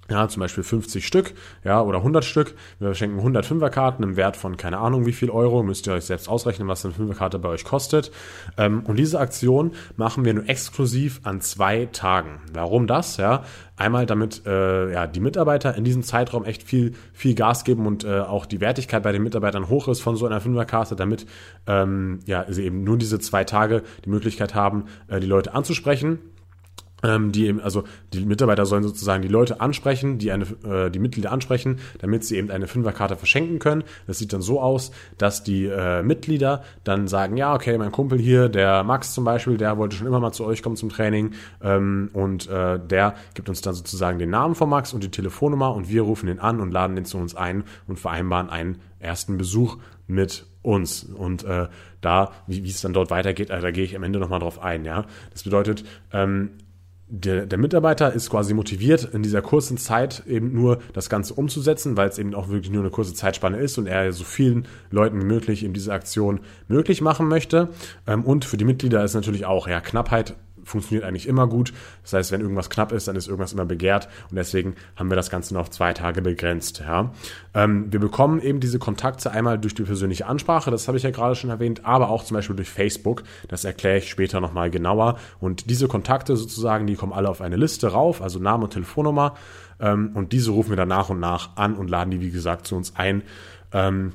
ja, 0.10 0.28
zum 0.28 0.42
Beispiel 0.42 0.64
50 0.64 1.08
Stück, 1.08 1.34
ja, 1.64 1.82
oder 1.82 2.00
100 2.00 2.26
Stück. 2.26 2.56
Wir 2.80 2.94
schenken 2.94 3.20
100 3.20 3.46
Fünferkarten 3.46 4.04
im 4.04 4.18
Wert 4.18 4.36
von 4.36 4.58
keine 4.58 4.80
Ahnung 4.80 5.06
wie 5.06 5.14
viel 5.14 5.30
Euro. 5.30 5.64
Müsst 5.64 5.88
ihr 5.88 5.94
euch 5.94 6.04
selbst 6.04 6.28
ausrechnen, 6.28 6.68
was 6.68 6.84
eine 6.84 6.94
Fünferkarte 6.94 7.40
bei 7.40 7.50
euch 7.50 7.64
kostet. 7.64 8.12
Ähm, 8.58 8.84
und 8.86 8.98
diese 8.98 9.20
Aktion 9.20 9.72
machen 9.96 10.26
wir 10.26 10.34
nur 10.34 10.50
exklusiv 10.50 11.22
an 11.24 11.40
zwei 11.40 11.86
Tagen. 11.86 12.42
Warum 12.54 12.86
das? 12.86 13.16
Ja, 13.16 13.44
einmal 13.78 14.06
damit 14.06 14.46
äh, 14.46 14.92
ja 14.92 15.08
die 15.08 15.22
Mitarbeiter 15.22 15.76
in 15.76 15.86
diesem 15.86 16.04
Zeitraum 16.04 16.44
echt 16.44 16.64
viel 16.64 16.96
viel 17.14 17.34
Gas 17.34 17.64
geben 17.64 17.88
und 17.88 18.04
äh, 18.04 18.20
auch 18.20 18.46
die 18.46 18.60
Wertigkeit 18.60 19.04
bei 19.04 19.14
den 19.14 19.24
Mitarbeitern 19.24 19.70
hoch 19.70 19.88
ist 19.88 20.02
von 20.02 20.18
so 20.18 20.26
einer 20.26 20.42
Fünferkarte, 20.42 20.98
damit 20.98 21.26
ähm, 21.66 22.20
ja 22.26 22.46
sie 22.50 22.66
eben 22.66 22.84
nur 22.84 22.98
diese 22.98 23.20
zwei 23.20 23.46
Tage 23.46 23.84
die 24.04 24.10
Möglichkeit 24.10 24.54
haben, 24.54 24.86
äh, 25.08 25.22
die 25.22 25.28
Leute 25.28 25.54
anzusprechen 25.54 26.20
die 27.32 27.48
eben, 27.48 27.60
also 27.60 27.84
die 28.14 28.26
Mitarbeiter 28.26 28.66
sollen 28.66 28.84
sozusagen 28.84 29.22
die 29.22 29.28
Leute 29.28 29.62
ansprechen, 29.62 30.18
die 30.18 30.32
eine, 30.32 30.46
äh, 30.66 30.90
die 30.90 31.00
Mitglieder 31.00 31.32
ansprechen, 31.32 31.80
damit 32.00 32.24
sie 32.24 32.38
eben 32.38 32.50
eine 32.50 32.68
Fünferkarte 32.68 33.18
verschenken 33.18 33.60
können. 33.60 33.84
Das 34.08 34.20
sieht 34.20 34.34
dann 34.34 34.42
so 34.42 34.62
aus, 34.62 34.92
dass 35.18 35.44
die 35.44 35.66
äh, 35.66 36.02
Mitglieder 36.04 36.64
dann 36.84 37.08
sagen, 37.08 37.38
ja, 37.38 37.54
okay, 37.54 37.78
mein 37.78 37.92
Kumpel 37.92 38.20
hier, 38.20 38.50
der 38.50 38.84
Max 38.84 39.14
zum 39.14 39.24
Beispiel, 39.24 39.58
der 39.58 39.78
wollte 39.78 39.96
schon 39.96 40.08
immer 40.08 40.20
mal 40.20 40.32
zu 40.32 40.46
euch 40.46 40.64
kommen 40.64 40.76
zum 40.76 40.90
Training 40.90 41.32
ähm, 41.62 42.10
und 42.14 42.50
äh, 42.50 42.80
der 42.80 43.16
gibt 43.34 43.50
uns 43.50 43.62
dann 43.62 43.74
sozusagen 43.74 44.20
den 44.20 44.30
Namen 44.30 44.56
von 44.56 44.70
Max 44.70 44.94
und 44.94 45.04
die 45.04 45.12
Telefonnummer 45.12 45.74
und 45.74 45.90
wir 45.90 46.04
rufen 46.04 46.28
den 46.28 46.40
an 46.40 46.62
und 46.62 46.72
laden 46.72 46.96
den 46.96 47.06
zu 47.06 47.18
uns 47.18 47.36
ein 47.36 47.64
und 47.88 48.00
vereinbaren 48.00 48.50
einen 48.50 48.80
ersten 49.00 49.38
Besuch 49.38 49.78
mit 50.08 50.46
uns. 50.62 51.04
Und 51.04 51.44
äh, 51.44 51.68
da, 52.02 52.32
wie, 52.48 52.68
es 52.68 52.82
dann 52.82 52.94
dort 52.94 53.12
weitergeht, 53.12 53.50
äh, 53.50 53.60
da 53.60 53.72
gehe 53.72 53.84
ich 53.84 53.96
am 53.96 54.04
Ende 54.04 54.20
nochmal 54.20 54.40
drauf 54.40 54.62
ein. 54.62 54.86
Ja, 54.86 55.06
Das 55.32 55.44
bedeutet, 55.44 55.84
ähm, 56.12 56.52
der, 57.16 57.46
der 57.46 57.60
Mitarbeiter 57.60 58.12
ist 58.12 58.32
quasi 58.32 58.56
motiviert, 58.56 59.08
in 59.14 59.22
dieser 59.22 59.44
kurzen 59.44 59.78
Zeit 59.78 60.24
eben 60.26 60.52
nur 60.52 60.80
das 60.94 61.12
Ganze 61.12 61.36
umzusetzen, 61.36 61.96
weil 61.96 62.10
es 62.10 62.18
eben 62.18 62.34
auch 62.34 62.50
wirklich 62.50 62.72
nur 62.72 62.82
eine 62.82 62.90
kurze 62.90 63.14
Zeitspanne 63.14 63.58
ist 63.58 63.78
und 63.78 63.86
er 63.86 64.12
so 64.12 64.24
vielen 64.24 64.68
Leuten 64.90 65.22
wie 65.22 65.26
möglich 65.26 65.64
eben 65.64 65.76
diese 65.76 65.94
Aktion 65.94 66.40
möglich 66.68 67.02
machen 67.02 67.28
möchte. 67.28 67.70
Ähm, 68.08 68.24
und 68.24 68.46
für 68.46 68.58
die 68.58 68.66
Mitglieder 68.66 69.04
ist 69.04 69.14
natürlich 69.14 69.46
auch, 69.46 69.68
ja, 69.68 69.80
Knappheit 69.80 70.36
funktioniert 70.64 71.06
eigentlich 71.06 71.28
immer 71.28 71.48
gut. 71.48 71.74
Das 72.02 72.14
heißt, 72.14 72.32
wenn 72.32 72.42
irgendwas 72.42 72.70
knapp 72.70 72.92
ist, 72.92 73.08
dann 73.08 73.16
ist 73.16 73.28
irgendwas 73.28 73.54
immer 73.54 73.66
begehrt 73.66 74.08
und 74.30 74.36
deswegen 74.36 74.76
haben 74.96 75.10
wir 75.10 75.16
das 75.16 75.30
Ganze 75.30 75.54
nur 75.54 75.62
auf 75.62 75.70
zwei 75.70 75.94
Tage 75.94 76.22
begrenzt. 76.22 76.80
Ja. 76.80 77.12
Ähm, 77.54 77.92
wir 77.92 78.00
bekommen 78.00 78.42
eben 78.42 78.60
diese 78.60 78.80
Kontakte 78.80 79.32
einmal 79.32 79.60
durch 79.60 79.76
die 79.76 79.84
persönliche 79.84 80.26
Ansprache, 80.26 80.72
das 80.72 80.88
habe 80.88 80.98
ich 80.98 81.04
ja 81.04 81.12
gerade 81.12 81.36
schon 81.36 81.50
erwähnt, 81.50 81.86
aber 81.86 82.10
auch 82.10 82.24
zum 82.24 82.36
Beispiel 82.36 82.56
durch 82.56 82.70
Facebook. 82.70 83.24
Das 83.48 83.66
erkläre 83.66 83.98
ich 83.98 84.10
später 84.10 84.42
nochmal 84.42 84.70
genauer. 84.70 85.18
Und 85.40 85.70
diese 85.70 85.88
Kontakte 85.88 86.36
sozusagen, 86.36 86.88
die 86.88 86.96
kommen 86.96 87.14
alle 87.14 87.30
auf 87.30 87.42
eine 87.42 87.56
Liste 87.56 87.88
rauf, 87.88 88.22
also 88.22 88.40
Name 88.40 88.66
und 88.66 88.74
Telefonnummer. 88.74 89.36
Ähm, 89.80 90.12
und 90.14 90.32
diese 90.32 90.52
rufen 90.52 90.70
wir 90.70 90.78
dann 90.78 90.90
nach 90.90 91.10
und 91.10 91.20
nach 91.20 91.56
an 91.58 91.76
und 91.76 91.90
laden 91.90 92.12
die, 92.12 92.22
wie 92.22 92.32
gesagt, 92.32 92.68
zu 92.68 92.76
uns 92.76 92.96
ein. 92.96 93.24
Ähm, 93.72 94.14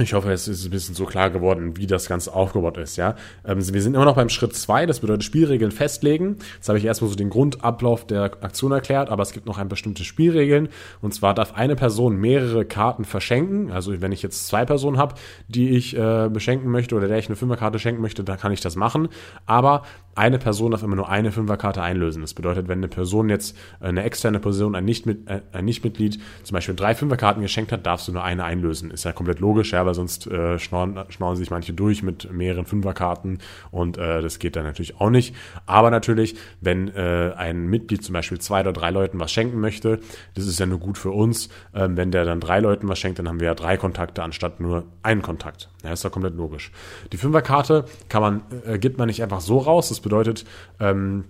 ich 0.00 0.14
hoffe, 0.14 0.32
es 0.32 0.48
ist 0.48 0.64
ein 0.64 0.70
bisschen 0.70 0.94
so 0.94 1.04
klar 1.04 1.30
geworden, 1.30 1.76
wie 1.76 1.86
das 1.86 2.08
Ganze 2.08 2.32
aufgebaut 2.34 2.78
ist, 2.78 2.96
ja. 2.96 3.14
Ähm, 3.44 3.58
wir 3.72 3.82
sind 3.82 3.94
immer 3.94 4.04
noch 4.04 4.16
beim 4.16 4.28
Schritt 4.28 4.54
zwei, 4.54 4.86
das 4.86 5.00
bedeutet 5.00 5.24
Spielregeln 5.24 5.70
festlegen. 5.70 6.36
Jetzt 6.56 6.68
habe 6.68 6.78
ich 6.78 6.84
erstmal 6.84 7.10
so 7.10 7.16
den 7.16 7.30
Grundablauf 7.30 8.06
der 8.06 8.24
Aktion 8.24 8.72
erklärt, 8.72 9.10
aber 9.10 9.22
es 9.22 9.32
gibt 9.32 9.46
noch 9.46 9.58
ein 9.58 9.68
bestimmte 9.68 10.04
Spielregeln. 10.04 10.68
Und 11.00 11.14
zwar 11.14 11.34
darf 11.34 11.54
eine 11.54 11.76
Person 11.76 12.16
mehrere 12.16 12.64
Karten 12.64 13.04
verschenken. 13.04 13.70
Also 13.70 14.00
wenn 14.00 14.12
ich 14.12 14.22
jetzt 14.22 14.46
zwei 14.46 14.64
Personen 14.64 14.98
habe, 14.98 15.14
die 15.48 15.70
ich 15.70 15.96
äh, 15.96 16.28
beschenken 16.32 16.70
möchte 16.70 16.94
oder 16.94 17.08
der 17.08 17.18
ich 17.18 17.26
eine 17.26 17.36
Fünferkarte 17.36 17.78
schenken 17.78 18.00
möchte, 18.00 18.24
dann 18.24 18.38
kann 18.38 18.52
ich 18.52 18.60
das 18.60 18.76
machen. 18.76 19.08
Aber 19.46 19.82
eine 20.14 20.38
Person 20.38 20.72
darf 20.72 20.82
immer 20.82 20.96
nur 20.96 21.08
eine 21.08 21.30
Fünferkarte 21.32 21.82
einlösen. 21.82 22.22
Das 22.22 22.34
bedeutet, 22.34 22.68
wenn 22.68 22.78
eine 22.78 22.88
Person 22.88 23.28
jetzt, 23.28 23.56
äh, 23.80 23.86
eine 23.86 24.02
externe 24.02 24.40
Person, 24.40 24.74
ein, 24.74 24.84
Nicht 24.84 25.06
äh, 25.06 25.40
ein 25.52 25.64
Nichtmitglied, 25.64 26.18
zum 26.42 26.54
Beispiel 26.54 26.74
drei 26.74 26.94
Fünferkarten 26.94 27.42
geschenkt 27.42 27.72
hat, 27.72 27.86
darfst 27.86 28.08
du 28.08 28.12
nur 28.12 28.24
eine 28.24 28.44
einlösen. 28.44 28.90
Ist 28.90 29.04
ja 29.04 29.12
komplett 29.12 29.40
logisch, 29.40 29.72
ja, 29.72 29.86
weil 29.90 29.94
sonst 29.94 30.28
äh, 30.28 30.58
schnorren, 30.60 31.04
schnorren 31.08 31.36
sich 31.36 31.50
manche 31.50 31.72
durch 31.72 32.02
mit 32.04 32.32
mehreren 32.32 32.64
Fünferkarten 32.64 33.38
und 33.72 33.98
äh, 33.98 34.22
das 34.22 34.38
geht 34.38 34.54
dann 34.54 34.64
natürlich 34.64 35.00
auch 35.00 35.10
nicht. 35.10 35.34
Aber 35.66 35.90
natürlich, 35.90 36.36
wenn 36.60 36.88
äh, 36.94 37.32
ein 37.36 37.66
Mitglied 37.66 38.04
zum 38.04 38.12
Beispiel 38.12 38.38
zwei 38.38 38.60
oder 38.60 38.72
drei 38.72 38.90
Leuten 38.90 39.18
was 39.18 39.32
schenken 39.32 39.60
möchte, 39.60 39.98
das 40.34 40.46
ist 40.46 40.60
ja 40.60 40.66
nur 40.66 40.78
gut 40.78 40.96
für 40.96 41.10
uns. 41.10 41.48
Ähm, 41.74 41.96
wenn 41.96 42.12
der 42.12 42.24
dann 42.24 42.38
drei 42.38 42.60
Leuten 42.60 42.88
was 42.88 43.00
schenkt, 43.00 43.18
dann 43.18 43.28
haben 43.28 43.40
wir 43.40 43.48
ja 43.48 43.54
drei 43.54 43.76
Kontakte 43.76 44.22
anstatt 44.22 44.60
nur 44.60 44.84
einen 45.02 45.22
Kontakt. 45.22 45.70
Ja, 45.82 45.92
ist 45.92 46.04
ja 46.04 46.10
komplett 46.10 46.36
logisch. 46.36 46.70
Die 47.12 47.16
Fünferkarte 47.16 47.84
kann 48.08 48.22
man, 48.22 48.42
äh, 48.64 48.78
gibt 48.78 48.98
man 48.98 49.08
nicht 49.08 49.22
einfach 49.24 49.40
so 49.40 49.58
raus. 49.58 49.88
Das 49.88 49.98
bedeutet, 49.98 50.44
ähm, 50.78 51.24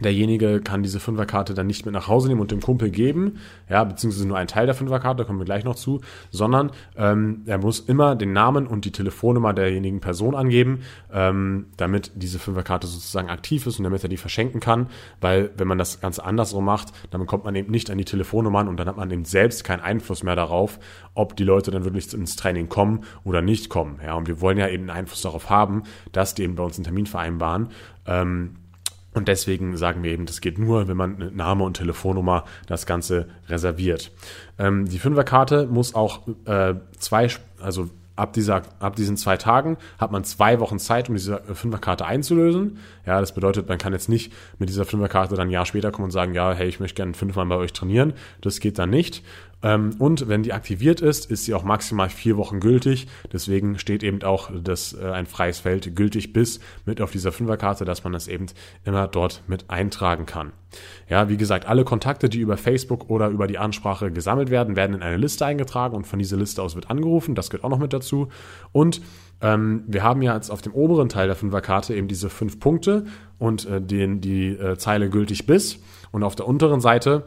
derjenige 0.00 0.60
kann 0.60 0.82
diese 0.82 1.00
Fünferkarte 1.00 1.54
dann 1.54 1.66
nicht 1.66 1.86
mit 1.86 1.94
nach 1.94 2.08
Hause 2.08 2.28
nehmen 2.28 2.40
und 2.40 2.50
dem 2.50 2.60
Kumpel 2.60 2.90
geben, 2.90 3.38
ja, 3.68 3.84
beziehungsweise 3.84 4.26
nur 4.28 4.36
einen 4.36 4.48
Teil 4.48 4.66
der 4.66 4.74
Fünferkarte, 4.74 5.22
da 5.22 5.24
kommen 5.24 5.38
wir 5.38 5.44
gleich 5.44 5.64
noch 5.64 5.74
zu, 5.76 6.00
sondern 6.30 6.70
ähm, 6.96 7.42
er 7.46 7.58
muss 7.58 7.80
immer 7.80 8.16
den 8.16 8.32
Namen 8.32 8.66
und 8.66 8.84
die 8.84 8.92
Telefonnummer 8.92 9.52
derjenigen 9.52 10.00
Person 10.00 10.34
angeben, 10.34 10.80
ähm, 11.12 11.66
damit 11.76 12.12
diese 12.14 12.38
Fünferkarte 12.38 12.86
sozusagen 12.86 13.28
aktiv 13.28 13.66
ist 13.66 13.78
und 13.78 13.84
damit 13.84 14.02
er 14.02 14.08
die 14.08 14.16
verschenken 14.16 14.60
kann, 14.60 14.88
weil 15.20 15.50
wenn 15.56 15.68
man 15.68 15.78
das 15.78 16.00
Ganze 16.00 16.24
andersrum 16.24 16.64
macht, 16.64 16.92
dann 17.10 17.20
bekommt 17.20 17.44
man 17.44 17.54
eben 17.54 17.70
nicht 17.70 17.90
an 17.90 17.98
die 17.98 18.04
Telefonnummern 18.04 18.68
und 18.68 18.78
dann 18.78 18.88
hat 18.88 18.96
man 18.96 19.10
eben 19.10 19.24
selbst 19.24 19.64
keinen 19.64 19.80
Einfluss 19.80 20.22
mehr 20.22 20.36
darauf, 20.36 20.78
ob 21.14 21.36
die 21.36 21.44
Leute 21.44 21.70
dann 21.70 21.84
wirklich 21.84 22.12
ins 22.12 22.36
Training 22.36 22.68
kommen 22.68 23.04
oder 23.24 23.42
nicht 23.42 23.68
kommen, 23.68 24.00
ja, 24.04 24.14
und 24.14 24.28
wir 24.28 24.40
wollen 24.40 24.58
ja 24.58 24.68
eben 24.68 24.84
einen 24.84 24.98
Einfluss 24.98 25.22
darauf 25.22 25.50
haben, 25.50 25.82
dass 26.12 26.34
die 26.34 26.42
eben 26.42 26.54
bei 26.54 26.62
uns 26.62 26.76
einen 26.76 26.84
Termin 26.84 27.06
vereinbaren, 27.06 27.68
ähm, 28.06 28.56
und 29.16 29.28
deswegen 29.28 29.78
sagen 29.78 30.02
wir 30.02 30.12
eben, 30.12 30.26
das 30.26 30.42
geht 30.42 30.58
nur, 30.58 30.88
wenn 30.88 30.96
man 30.96 31.34
Name 31.34 31.64
und 31.64 31.78
Telefonnummer 31.78 32.44
das 32.66 32.84
Ganze 32.84 33.28
reserviert. 33.48 34.12
Ähm, 34.58 34.86
die 34.86 34.98
Fünferkarte 34.98 35.66
muss 35.66 35.94
auch 35.94 36.20
äh, 36.44 36.74
zwei, 36.98 37.28
also 37.58 37.88
ab, 38.14 38.34
dieser, 38.34 38.62
ab 38.78 38.94
diesen 38.96 39.16
zwei 39.16 39.38
Tagen 39.38 39.78
hat 39.98 40.12
man 40.12 40.24
zwei 40.24 40.60
Wochen 40.60 40.78
Zeit, 40.78 41.08
um 41.08 41.14
diese 41.14 41.40
Fünferkarte 41.54 42.04
einzulösen. 42.04 42.78
Ja, 43.06 43.20
das 43.20 43.32
bedeutet, 43.32 43.68
man 43.68 43.78
kann 43.78 43.94
jetzt 43.94 44.08
nicht 44.10 44.34
mit 44.58 44.68
dieser 44.68 44.84
Fünferkarte 44.84 45.34
dann 45.34 45.48
ein 45.48 45.50
Jahr 45.50 45.64
später 45.64 45.92
kommen 45.92 46.06
und 46.06 46.10
sagen, 46.10 46.34
ja, 46.34 46.52
hey, 46.52 46.68
ich 46.68 46.80
möchte 46.80 46.96
gerne 46.96 47.14
fünfmal 47.14 47.46
bei 47.46 47.56
euch 47.56 47.72
trainieren. 47.72 48.12
Das 48.40 48.60
geht 48.60 48.78
dann 48.78 48.90
nicht. 48.90 49.22
Ähm, 49.62 49.96
und 49.98 50.28
wenn 50.28 50.42
die 50.42 50.52
aktiviert 50.52 51.00
ist, 51.00 51.30
ist 51.30 51.44
sie 51.44 51.54
auch 51.54 51.64
maximal 51.64 52.08
vier 52.08 52.36
Wochen 52.36 52.60
gültig. 52.60 53.06
Deswegen 53.32 53.78
steht 53.78 54.02
eben 54.02 54.22
auch 54.22 54.50
das, 54.62 54.92
äh, 54.92 55.10
ein 55.10 55.26
freies 55.26 55.60
Feld 55.60 55.96
gültig 55.96 56.32
bis 56.32 56.60
mit 56.84 57.00
auf 57.00 57.10
dieser 57.10 57.32
Fünferkarte, 57.32 57.84
dass 57.84 58.04
man 58.04 58.12
das 58.12 58.28
eben 58.28 58.46
immer 58.84 59.08
dort 59.08 59.42
mit 59.46 59.70
eintragen 59.70 60.26
kann. 60.26 60.52
Ja, 61.08 61.28
wie 61.28 61.36
gesagt, 61.36 61.66
alle 61.66 61.84
Kontakte, 61.84 62.28
die 62.28 62.40
über 62.40 62.56
Facebook 62.56 63.08
oder 63.08 63.28
über 63.28 63.46
die 63.46 63.58
Ansprache 63.58 64.10
gesammelt 64.10 64.50
werden, 64.50 64.76
werden 64.76 64.94
in 64.94 65.02
eine 65.02 65.16
Liste 65.16 65.46
eingetragen 65.46 65.96
und 65.96 66.06
von 66.06 66.18
dieser 66.18 66.36
Liste 66.36 66.62
aus 66.62 66.74
wird 66.74 66.90
angerufen. 66.90 67.34
Das 67.34 67.48
gehört 67.48 67.64
auch 67.64 67.70
noch 67.70 67.78
mit 67.78 67.92
dazu. 67.92 68.28
Und 68.72 69.00
ähm, 69.40 69.84
wir 69.86 70.02
haben 70.02 70.22
ja 70.22 70.34
jetzt 70.34 70.50
auf 70.50 70.62
dem 70.62 70.72
oberen 70.72 71.08
Teil 71.08 71.26
der 71.26 71.36
Fünferkarte 71.36 71.94
eben 71.94 72.08
diese 72.08 72.30
fünf 72.30 72.58
Punkte 72.58 73.04
und 73.38 73.66
äh, 73.66 73.80
den, 73.80 74.20
die 74.20 74.48
äh, 74.48 74.76
Zeile 74.78 75.10
gültig 75.10 75.46
bis. 75.46 75.80
Und 76.10 76.22
auf 76.22 76.34
der 76.34 76.46
unteren 76.46 76.80
Seite 76.80 77.24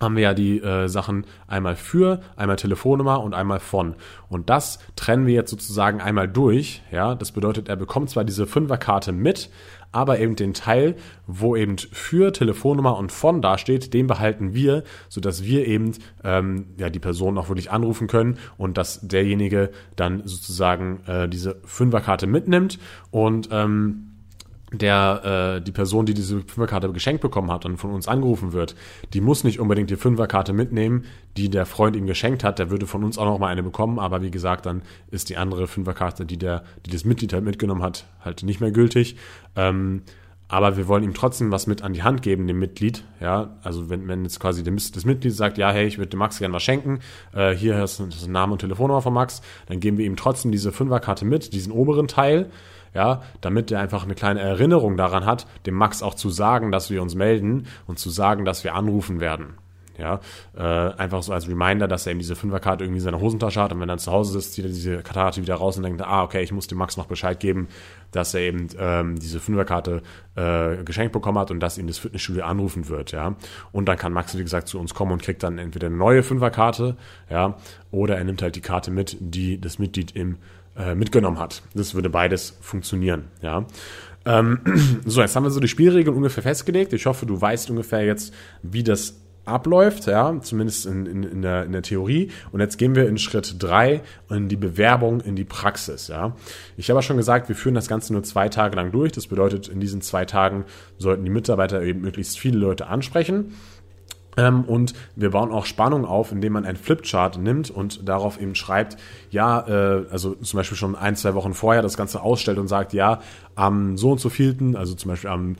haben 0.00 0.16
wir 0.16 0.22
ja 0.22 0.34
die 0.34 0.60
äh, 0.60 0.88
Sachen 0.88 1.26
einmal 1.46 1.76
für, 1.76 2.20
einmal 2.36 2.56
Telefonnummer 2.56 3.22
und 3.22 3.34
einmal 3.34 3.60
von. 3.60 3.94
Und 4.28 4.50
das 4.50 4.78
trennen 4.96 5.26
wir 5.26 5.34
jetzt 5.34 5.50
sozusagen 5.50 6.00
einmal 6.00 6.28
durch. 6.28 6.82
Ja, 6.90 7.14
das 7.14 7.32
bedeutet, 7.32 7.68
er 7.68 7.76
bekommt 7.76 8.10
zwar 8.10 8.24
diese 8.24 8.46
Fünferkarte 8.46 9.12
mit, 9.12 9.50
aber 9.92 10.18
eben 10.18 10.36
den 10.36 10.52
Teil, 10.52 10.96
wo 11.26 11.56
eben 11.56 11.78
für 11.78 12.32
Telefonnummer 12.32 12.96
und 12.98 13.12
von 13.12 13.40
dasteht, 13.40 13.94
den 13.94 14.06
behalten 14.06 14.52
wir, 14.52 14.84
sodass 15.08 15.44
wir 15.44 15.66
eben 15.66 15.92
ähm, 16.22 16.66
ja 16.76 16.90
die 16.90 16.98
Person 16.98 17.38
auch 17.38 17.48
wirklich 17.48 17.70
anrufen 17.70 18.06
können 18.06 18.38
und 18.58 18.76
dass 18.76 19.00
derjenige 19.00 19.70
dann 19.96 20.22
sozusagen 20.26 21.00
äh, 21.06 21.28
diese 21.28 21.56
Fünferkarte 21.64 22.26
mitnimmt 22.26 22.78
und 23.10 23.48
ähm, 23.52 24.05
der 24.78 25.56
äh, 25.56 25.62
die 25.62 25.72
Person, 25.72 26.06
die 26.06 26.14
diese 26.14 26.40
Fünferkarte 26.40 26.92
geschenkt 26.92 27.22
bekommen 27.22 27.50
hat 27.50 27.64
und 27.64 27.76
von 27.76 27.92
uns 27.92 28.08
angerufen 28.08 28.52
wird, 28.52 28.74
die 29.12 29.20
muss 29.20 29.44
nicht 29.44 29.60
unbedingt 29.60 29.90
die 29.90 29.96
Fünferkarte 29.96 30.52
mitnehmen, 30.52 31.04
die 31.36 31.50
der 31.50 31.66
Freund 31.66 31.96
ihm 31.96 32.06
geschenkt 32.06 32.44
hat. 32.44 32.58
Der 32.58 32.70
würde 32.70 32.86
von 32.86 33.04
uns 33.04 33.18
auch 33.18 33.24
noch 33.24 33.38
mal 33.38 33.48
eine 33.48 33.62
bekommen, 33.62 33.98
aber 33.98 34.22
wie 34.22 34.30
gesagt, 34.30 34.66
dann 34.66 34.82
ist 35.10 35.28
die 35.28 35.36
andere 35.36 35.66
Fünferkarte, 35.66 36.26
die 36.26 36.38
der, 36.38 36.64
die 36.84 36.90
das 36.90 37.04
Mitglied 37.04 37.32
halt 37.32 37.44
mitgenommen 37.44 37.82
hat, 37.82 38.06
halt 38.24 38.42
nicht 38.42 38.60
mehr 38.60 38.70
gültig. 38.70 39.16
Ähm, 39.54 40.02
aber 40.48 40.76
wir 40.76 40.88
wollen 40.88 41.02
ihm 41.02 41.14
trotzdem 41.14 41.50
was 41.50 41.66
mit 41.66 41.82
an 41.82 41.92
die 41.92 42.02
Hand 42.02 42.22
geben, 42.22 42.46
dem 42.46 42.58
Mitglied. 42.58 43.04
Ja, 43.20 43.56
also 43.62 43.90
wenn, 43.90 44.06
wenn 44.08 44.22
jetzt 44.22 44.40
quasi 44.40 44.62
das 44.62 45.04
Mitglied 45.04 45.34
sagt, 45.34 45.58
ja, 45.58 45.70
hey, 45.70 45.86
ich 45.86 45.98
würde 45.98 46.10
dem 46.10 46.18
Max 46.18 46.38
gerne 46.38 46.54
was 46.54 46.62
schenken, 46.62 47.00
äh, 47.32 47.52
hier 47.52 47.82
ist 47.82 48.00
ein 48.00 48.32
Name 48.32 48.52
und 48.52 48.60
Telefonnummer 48.60 49.02
von 49.02 49.12
Max, 49.14 49.42
dann 49.66 49.80
geben 49.80 49.98
wir 49.98 50.06
ihm 50.06 50.16
trotzdem 50.16 50.52
diese 50.52 50.72
Fünferkarte 50.72 51.24
mit, 51.24 51.52
diesen 51.52 51.72
oberen 51.72 52.08
Teil 52.08 52.50
ja, 52.96 53.20
damit 53.42 53.70
er 53.70 53.80
einfach 53.80 54.04
eine 54.04 54.14
kleine 54.14 54.40
Erinnerung 54.40 54.96
daran 54.96 55.26
hat, 55.26 55.46
dem 55.66 55.74
Max 55.74 56.02
auch 56.02 56.14
zu 56.14 56.30
sagen, 56.30 56.72
dass 56.72 56.90
wir 56.90 57.02
uns 57.02 57.14
melden 57.14 57.66
und 57.86 57.98
zu 57.98 58.08
sagen, 58.08 58.46
dass 58.46 58.64
wir 58.64 58.74
anrufen 58.74 59.20
werden. 59.20 59.58
Ja, 59.98 60.20
äh, 60.54 60.62
einfach 60.62 61.22
so 61.22 61.32
als 61.32 61.48
Reminder, 61.48 61.88
dass 61.88 62.06
er 62.06 62.10
eben 62.10 62.18
diese 62.18 62.36
Fünferkarte 62.36 62.84
irgendwie 62.84 62.98
in 62.98 63.04
seiner 63.04 63.20
Hosentasche 63.20 63.62
hat 63.62 63.72
und 63.72 63.80
wenn 63.80 63.88
er 63.88 63.92
dann 63.92 63.98
zu 63.98 64.12
Hause 64.12 64.36
ist, 64.38 64.52
zieht 64.52 64.66
er 64.66 64.70
diese 64.70 64.98
Karte 64.98 65.40
wieder 65.40 65.54
raus 65.54 65.78
und 65.78 65.84
denkt, 65.84 66.02
ah, 66.02 66.22
okay, 66.22 66.42
ich 66.42 66.52
muss 66.52 66.66
dem 66.66 66.76
Max 66.76 66.98
noch 66.98 67.06
Bescheid 67.06 67.40
geben, 67.40 67.68
dass 68.10 68.34
er 68.34 68.40
eben 68.40 68.68
ähm, 68.78 69.18
diese 69.18 69.40
Fünferkarte 69.40 70.02
äh, 70.34 70.82
geschenkt 70.84 71.12
bekommen 71.12 71.38
hat 71.38 71.50
und 71.50 71.60
dass 71.60 71.78
ihn 71.78 71.86
das 71.86 71.98
Fitnessstudio 71.98 72.44
anrufen 72.44 72.88
wird, 72.88 73.12
ja. 73.12 73.36
Und 73.72 73.86
dann 73.86 73.96
kann 73.96 74.12
Max, 74.12 74.36
wie 74.36 74.42
gesagt, 74.42 74.68
zu 74.68 74.78
uns 74.78 74.94
kommen 74.94 75.12
und 75.12 75.22
kriegt 75.22 75.42
dann 75.42 75.58
entweder 75.58 75.86
eine 75.86 75.96
neue 75.96 76.22
Fünferkarte, 76.22 76.96
ja, 77.30 77.56
oder 77.90 78.16
er 78.16 78.24
nimmt 78.24 78.42
halt 78.42 78.56
die 78.56 78.60
Karte 78.60 78.90
mit, 78.90 79.16
die 79.20 79.60
das 79.60 79.78
Mitglied 79.78 80.14
im 80.14 80.38
äh, 80.76 80.94
mitgenommen 80.94 81.38
hat. 81.38 81.62
Das 81.74 81.94
würde 81.94 82.10
beides 82.10 82.58
funktionieren, 82.60 83.24
ja. 83.40 83.66
Ähm, 84.26 84.60
so, 85.06 85.20
jetzt 85.20 85.34
haben 85.36 85.44
wir 85.44 85.50
so 85.50 85.60
die 85.60 85.68
Spielregeln 85.68 86.16
ungefähr 86.16 86.42
festgelegt. 86.42 86.92
Ich 86.92 87.06
hoffe, 87.06 87.26
du 87.26 87.40
weißt 87.40 87.70
ungefähr 87.70 88.04
jetzt, 88.04 88.34
wie 88.62 88.82
das 88.82 89.20
abläuft, 89.46 90.06
ja, 90.06 90.38
zumindest 90.40 90.86
in, 90.86 91.06
in, 91.06 91.22
in, 91.22 91.42
der, 91.42 91.64
in 91.64 91.72
der 91.72 91.82
Theorie. 91.82 92.30
Und 92.52 92.60
jetzt 92.60 92.76
gehen 92.76 92.94
wir 92.94 93.08
in 93.08 93.18
Schritt 93.18 93.62
drei 93.62 94.02
in 94.28 94.48
die 94.48 94.56
Bewerbung, 94.56 95.20
in 95.20 95.36
die 95.36 95.44
Praxis, 95.44 96.08
ja. 96.08 96.34
Ich 96.76 96.90
habe 96.90 96.98
ja 96.98 97.02
schon 97.02 97.16
gesagt, 97.16 97.48
wir 97.48 97.56
führen 97.56 97.74
das 97.74 97.88
Ganze 97.88 98.12
nur 98.12 98.22
zwei 98.22 98.48
Tage 98.48 98.76
lang 98.76 98.92
durch. 98.92 99.12
Das 99.12 99.26
bedeutet, 99.26 99.68
in 99.68 99.80
diesen 99.80 100.02
zwei 100.02 100.24
Tagen 100.24 100.64
sollten 100.98 101.24
die 101.24 101.30
Mitarbeiter 101.30 101.82
eben 101.82 102.00
möglichst 102.00 102.38
viele 102.38 102.58
Leute 102.58 102.88
ansprechen. 102.88 103.54
Ähm, 104.36 104.64
und 104.64 104.94
wir 105.14 105.30
bauen 105.30 105.50
auch 105.50 105.64
Spannung 105.64 106.04
auf, 106.04 106.30
indem 106.32 106.52
man 106.52 106.64
ein 106.64 106.76
Flipchart 106.76 107.38
nimmt 107.38 107.70
und 107.70 108.06
darauf 108.06 108.40
eben 108.40 108.54
schreibt, 108.54 108.98
ja, 109.30 109.66
äh, 109.66 110.06
also 110.10 110.34
zum 110.34 110.58
Beispiel 110.58 110.76
schon 110.76 110.94
ein, 110.94 111.16
zwei 111.16 111.34
Wochen 111.34 111.54
vorher 111.54 111.82
das 111.82 111.96
Ganze 111.96 112.20
ausstellt 112.20 112.58
und 112.58 112.68
sagt, 112.68 112.92
ja, 112.92 113.20
am 113.54 113.96
so 113.96 114.12
und 114.12 114.20
so 114.20 114.28
vielten, 114.28 114.76
also 114.76 114.94
zum 114.94 115.10
Beispiel 115.10 115.30
am 115.30 115.56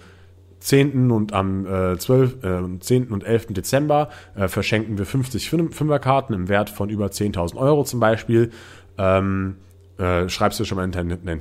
10. 0.60 1.10
und 1.10 1.32
am 1.32 1.66
äh, 1.66 1.98
12, 1.98 2.44
äh, 2.44 2.78
10. 2.80 3.08
und 3.08 3.24
11. 3.24 3.48
Dezember 3.48 4.10
äh, 4.34 4.48
verschenken 4.48 4.98
wir 4.98 5.06
50 5.06 5.50
Fünferkarten 5.50 6.34
im 6.34 6.48
Wert 6.48 6.70
von 6.70 6.88
über 6.88 7.06
10.000 7.06 7.56
Euro 7.56 7.84
zum 7.84 8.00
Beispiel. 8.00 8.50
Ähm, 8.98 9.56
äh, 9.98 10.28
schreibst 10.28 10.60
du 10.60 10.64
schon 10.64 10.76
mal 10.76 10.84
in 10.84 10.92
deinen 10.92 11.38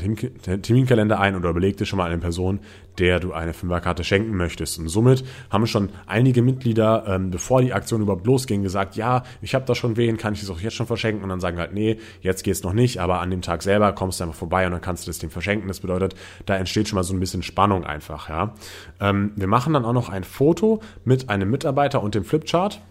Terminkalender 0.61 1.19
ein 1.19 1.35
oder 1.35 1.49
überleg 1.49 1.77
dir 1.77 1.85
schon 1.85 1.97
mal 1.97 2.09
eine 2.09 2.19
Person, 2.19 2.59
der 2.97 3.19
du 3.19 3.33
eine 3.33 3.53
Fünferkarte 3.53 4.03
schenken 4.03 4.35
möchtest. 4.35 4.79
Und 4.79 4.87
somit 4.87 5.25
haben 5.49 5.67
schon 5.67 5.89
einige 6.07 6.41
Mitglieder, 6.41 7.03
ähm, 7.07 7.31
bevor 7.31 7.61
die 7.61 7.73
Aktion 7.73 8.01
überhaupt 8.01 8.25
losging, 8.25 8.63
gesagt, 8.63 8.95
ja, 8.95 9.23
ich 9.41 9.55
habe 9.55 9.65
da 9.65 9.75
schon 9.75 9.97
wen, 9.97 10.17
kann 10.17 10.33
ich 10.33 10.41
das 10.41 10.49
auch 10.49 10.61
jetzt 10.61 10.75
schon 10.75 10.87
verschenken? 10.87 11.23
Und 11.23 11.29
dann 11.29 11.39
sagen 11.39 11.57
halt, 11.57 11.73
nee, 11.73 11.97
jetzt 12.21 12.43
geht's 12.43 12.63
noch 12.63 12.73
nicht, 12.73 12.99
aber 12.99 13.19
an 13.19 13.29
dem 13.31 13.41
Tag 13.41 13.61
selber 13.61 13.91
kommst 13.93 14.19
du 14.19 14.23
einfach 14.23 14.37
vorbei 14.37 14.65
und 14.65 14.71
dann 14.71 14.81
kannst 14.81 15.05
du 15.05 15.09
das 15.09 15.19
dem 15.19 15.29
verschenken. 15.29 15.67
Das 15.67 15.81
bedeutet, 15.81 16.15
da 16.45 16.55
entsteht 16.55 16.87
schon 16.87 16.95
mal 16.95 17.03
so 17.03 17.13
ein 17.13 17.19
bisschen 17.19 17.43
Spannung 17.43 17.83
einfach. 17.83 18.29
Ja, 18.29 18.53
ähm, 18.99 19.31
Wir 19.35 19.47
machen 19.47 19.73
dann 19.73 19.85
auch 19.85 19.93
noch 19.93 20.09
ein 20.09 20.23
Foto 20.23 20.81
mit 21.03 21.29
einem 21.29 21.49
Mitarbeiter 21.49 22.01
und 22.01 22.15
dem 22.15 22.23
Flipchart. 22.23 22.81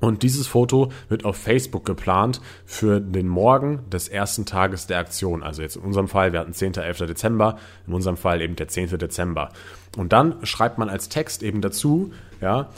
Und 0.00 0.22
dieses 0.22 0.46
Foto 0.46 0.92
wird 1.08 1.24
auf 1.24 1.36
Facebook 1.36 1.84
geplant 1.86 2.40
für 2.66 3.00
den 3.00 3.28
Morgen 3.28 3.80
des 3.90 4.08
ersten 4.08 4.44
Tages 4.44 4.86
der 4.86 4.98
Aktion. 4.98 5.42
Also 5.42 5.62
jetzt 5.62 5.76
in 5.76 5.82
unserem 5.82 6.08
Fall, 6.08 6.32
wir 6.32 6.40
hatten 6.40 6.52
10. 6.52 6.74
11. 6.74 6.98
Dezember, 6.98 7.56
in 7.86 7.94
unserem 7.94 8.16
Fall 8.16 8.42
eben 8.42 8.56
der 8.56 8.68
10. 8.68 8.98
Dezember. 8.98 9.50
Und 9.96 10.12
dann 10.12 10.44
schreibt 10.44 10.76
man 10.76 10.90
als 10.90 11.08
Text 11.08 11.42
eben 11.42 11.62
dazu, 11.62 12.12
ja, 12.40 12.68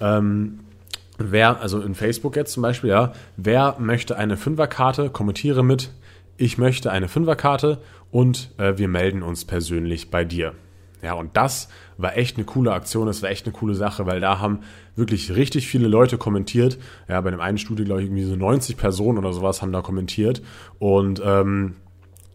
ähm, 0.00 0.60
wer, 1.18 1.60
also 1.60 1.80
in 1.80 1.94
Facebook 1.94 2.34
jetzt 2.34 2.52
zum 2.52 2.62
Beispiel, 2.62 2.90
ja, 2.90 3.12
wer 3.36 3.76
möchte 3.78 4.16
eine 4.16 4.36
Fünferkarte, 4.36 5.10
kommentiere 5.10 5.62
mit, 5.62 5.92
ich 6.36 6.58
möchte 6.58 6.90
eine 6.90 7.06
Fünferkarte 7.06 7.78
und 8.10 8.50
äh, 8.58 8.76
wir 8.76 8.88
melden 8.88 9.22
uns 9.22 9.44
persönlich 9.44 10.10
bei 10.10 10.24
dir. 10.24 10.54
Ja, 11.04 11.12
und 11.12 11.36
das 11.36 11.68
war 11.98 12.16
echt 12.16 12.36
eine 12.36 12.46
coole 12.46 12.72
Aktion, 12.72 13.06
das 13.06 13.22
war 13.22 13.28
echt 13.30 13.44
eine 13.44 13.52
coole 13.52 13.74
Sache, 13.74 14.06
weil 14.06 14.20
da 14.20 14.38
haben 14.38 14.60
wirklich 14.96 15.36
richtig 15.36 15.68
viele 15.68 15.86
Leute 15.86 16.16
kommentiert. 16.16 16.78
Ja, 17.08 17.20
bei 17.20 17.30
dem 17.30 17.40
einen 17.40 17.58
Studio, 17.58 17.84
glaube 17.84 18.00
ich, 18.00 18.08
irgendwie 18.08 18.24
so 18.24 18.36
90 18.36 18.78
Personen 18.78 19.18
oder 19.18 19.34
sowas 19.34 19.60
haben 19.60 19.70
da 19.70 19.82
kommentiert. 19.82 20.40
Und 20.78 21.20
ähm, 21.22 21.76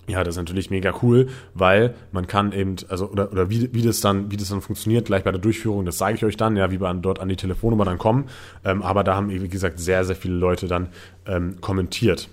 ja, 0.07 0.23
das 0.23 0.35
ist 0.35 0.39
natürlich 0.39 0.69
mega 0.69 0.93
cool, 1.01 1.29
weil 1.55 1.95
man 2.11 2.27
kann 2.27 2.51
eben, 2.51 2.75
also 2.89 3.09
oder, 3.09 3.31
oder 3.31 3.49
wie, 3.49 3.73
wie 3.73 3.81
das 3.81 4.01
dann, 4.01 4.31
wie 4.31 4.37
das 4.37 4.49
dann 4.49 4.61
funktioniert, 4.61 5.05
gleich 5.05 5.23
bei 5.23 5.31
der 5.31 5.41
Durchführung, 5.41 5.85
das 5.85 5.97
zeige 5.97 6.17
ich 6.17 6.25
euch 6.25 6.37
dann, 6.37 6.55
ja, 6.55 6.69
wie 6.71 6.79
wir 6.79 6.93
dort 6.93 7.19
an 7.19 7.29
die 7.29 7.35
Telefonnummer 7.35 7.85
dann 7.85 7.97
kommen. 7.97 8.25
Ähm, 8.63 8.83
aber 8.83 9.03
da 9.03 9.15
haben, 9.15 9.29
wie 9.31 9.49
gesagt, 9.49 9.79
sehr, 9.79 10.05
sehr 10.05 10.15
viele 10.15 10.35
Leute 10.35 10.67
dann 10.67 10.89
ähm, 11.25 11.59
kommentiert. 11.59 12.29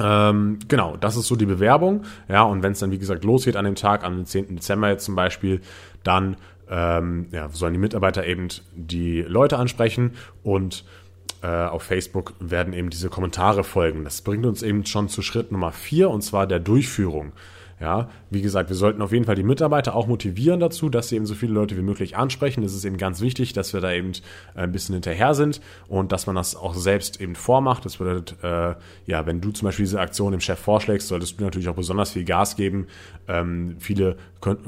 Ähm, 0.00 0.58
genau, 0.68 0.96
das 0.96 1.16
ist 1.16 1.28
so 1.28 1.36
die 1.36 1.46
Bewerbung. 1.46 2.04
Ja, 2.28 2.42
und 2.42 2.62
wenn 2.62 2.72
es 2.72 2.80
dann, 2.80 2.90
wie 2.90 2.98
gesagt, 2.98 3.24
losgeht 3.24 3.56
an 3.56 3.64
dem 3.64 3.76
Tag, 3.76 4.04
am 4.04 4.24
10. 4.24 4.56
Dezember 4.56 4.88
jetzt 4.88 5.04
zum 5.04 5.14
Beispiel, 5.14 5.60
dann 6.02 6.36
ähm, 6.68 7.26
ja, 7.30 7.48
sollen 7.50 7.74
die 7.74 7.78
Mitarbeiter 7.78 8.26
eben 8.26 8.48
die 8.74 9.22
Leute 9.22 9.58
ansprechen 9.58 10.12
und 10.42 10.84
äh, 11.42 11.46
auf 11.46 11.82
Facebook 11.82 12.32
werden 12.40 12.72
eben 12.72 12.90
diese 12.90 13.10
Kommentare 13.10 13.64
folgen. 13.64 14.04
Das 14.04 14.22
bringt 14.22 14.46
uns 14.46 14.62
eben 14.62 14.86
schon 14.86 15.08
zu 15.08 15.22
Schritt 15.22 15.52
Nummer 15.52 15.72
vier 15.72 16.10
und 16.10 16.22
zwar 16.22 16.46
der 16.46 16.58
Durchführung. 16.58 17.32
Ja, 17.80 18.08
wie 18.30 18.40
gesagt, 18.40 18.68
wir 18.68 18.76
sollten 18.76 19.02
auf 19.02 19.12
jeden 19.12 19.24
Fall 19.24 19.34
die 19.34 19.42
Mitarbeiter 19.42 19.96
auch 19.96 20.06
motivieren 20.06 20.60
dazu, 20.60 20.88
dass 20.88 21.08
sie 21.08 21.16
eben 21.16 21.26
so 21.26 21.34
viele 21.34 21.52
Leute 21.52 21.76
wie 21.76 21.82
möglich 21.82 22.16
ansprechen. 22.16 22.62
Es 22.62 22.74
ist 22.74 22.84
eben 22.84 22.98
ganz 22.98 23.20
wichtig, 23.20 23.52
dass 23.52 23.72
wir 23.72 23.80
da 23.80 23.92
eben 23.92 24.12
äh, 24.54 24.60
ein 24.60 24.72
bisschen 24.72 24.94
hinterher 24.94 25.34
sind 25.34 25.60
und 25.88 26.12
dass 26.12 26.26
man 26.26 26.36
das 26.36 26.54
auch 26.54 26.74
selbst 26.74 27.20
eben 27.20 27.34
vormacht. 27.34 27.84
Das 27.84 27.96
bedeutet, 27.96 28.36
äh, 28.44 28.74
ja, 29.06 29.26
wenn 29.26 29.40
du 29.40 29.50
zum 29.50 29.66
Beispiel 29.66 29.86
diese 29.86 30.00
Aktion 30.00 30.30
dem 30.30 30.40
Chef 30.40 30.58
vorschlägst, 30.58 31.08
solltest 31.08 31.40
du 31.40 31.44
natürlich 31.44 31.68
auch 31.68 31.74
besonders 31.74 32.12
viel 32.12 32.24
Gas 32.24 32.54
geben, 32.54 32.86
ähm, 33.26 33.76
viele, 33.80 34.16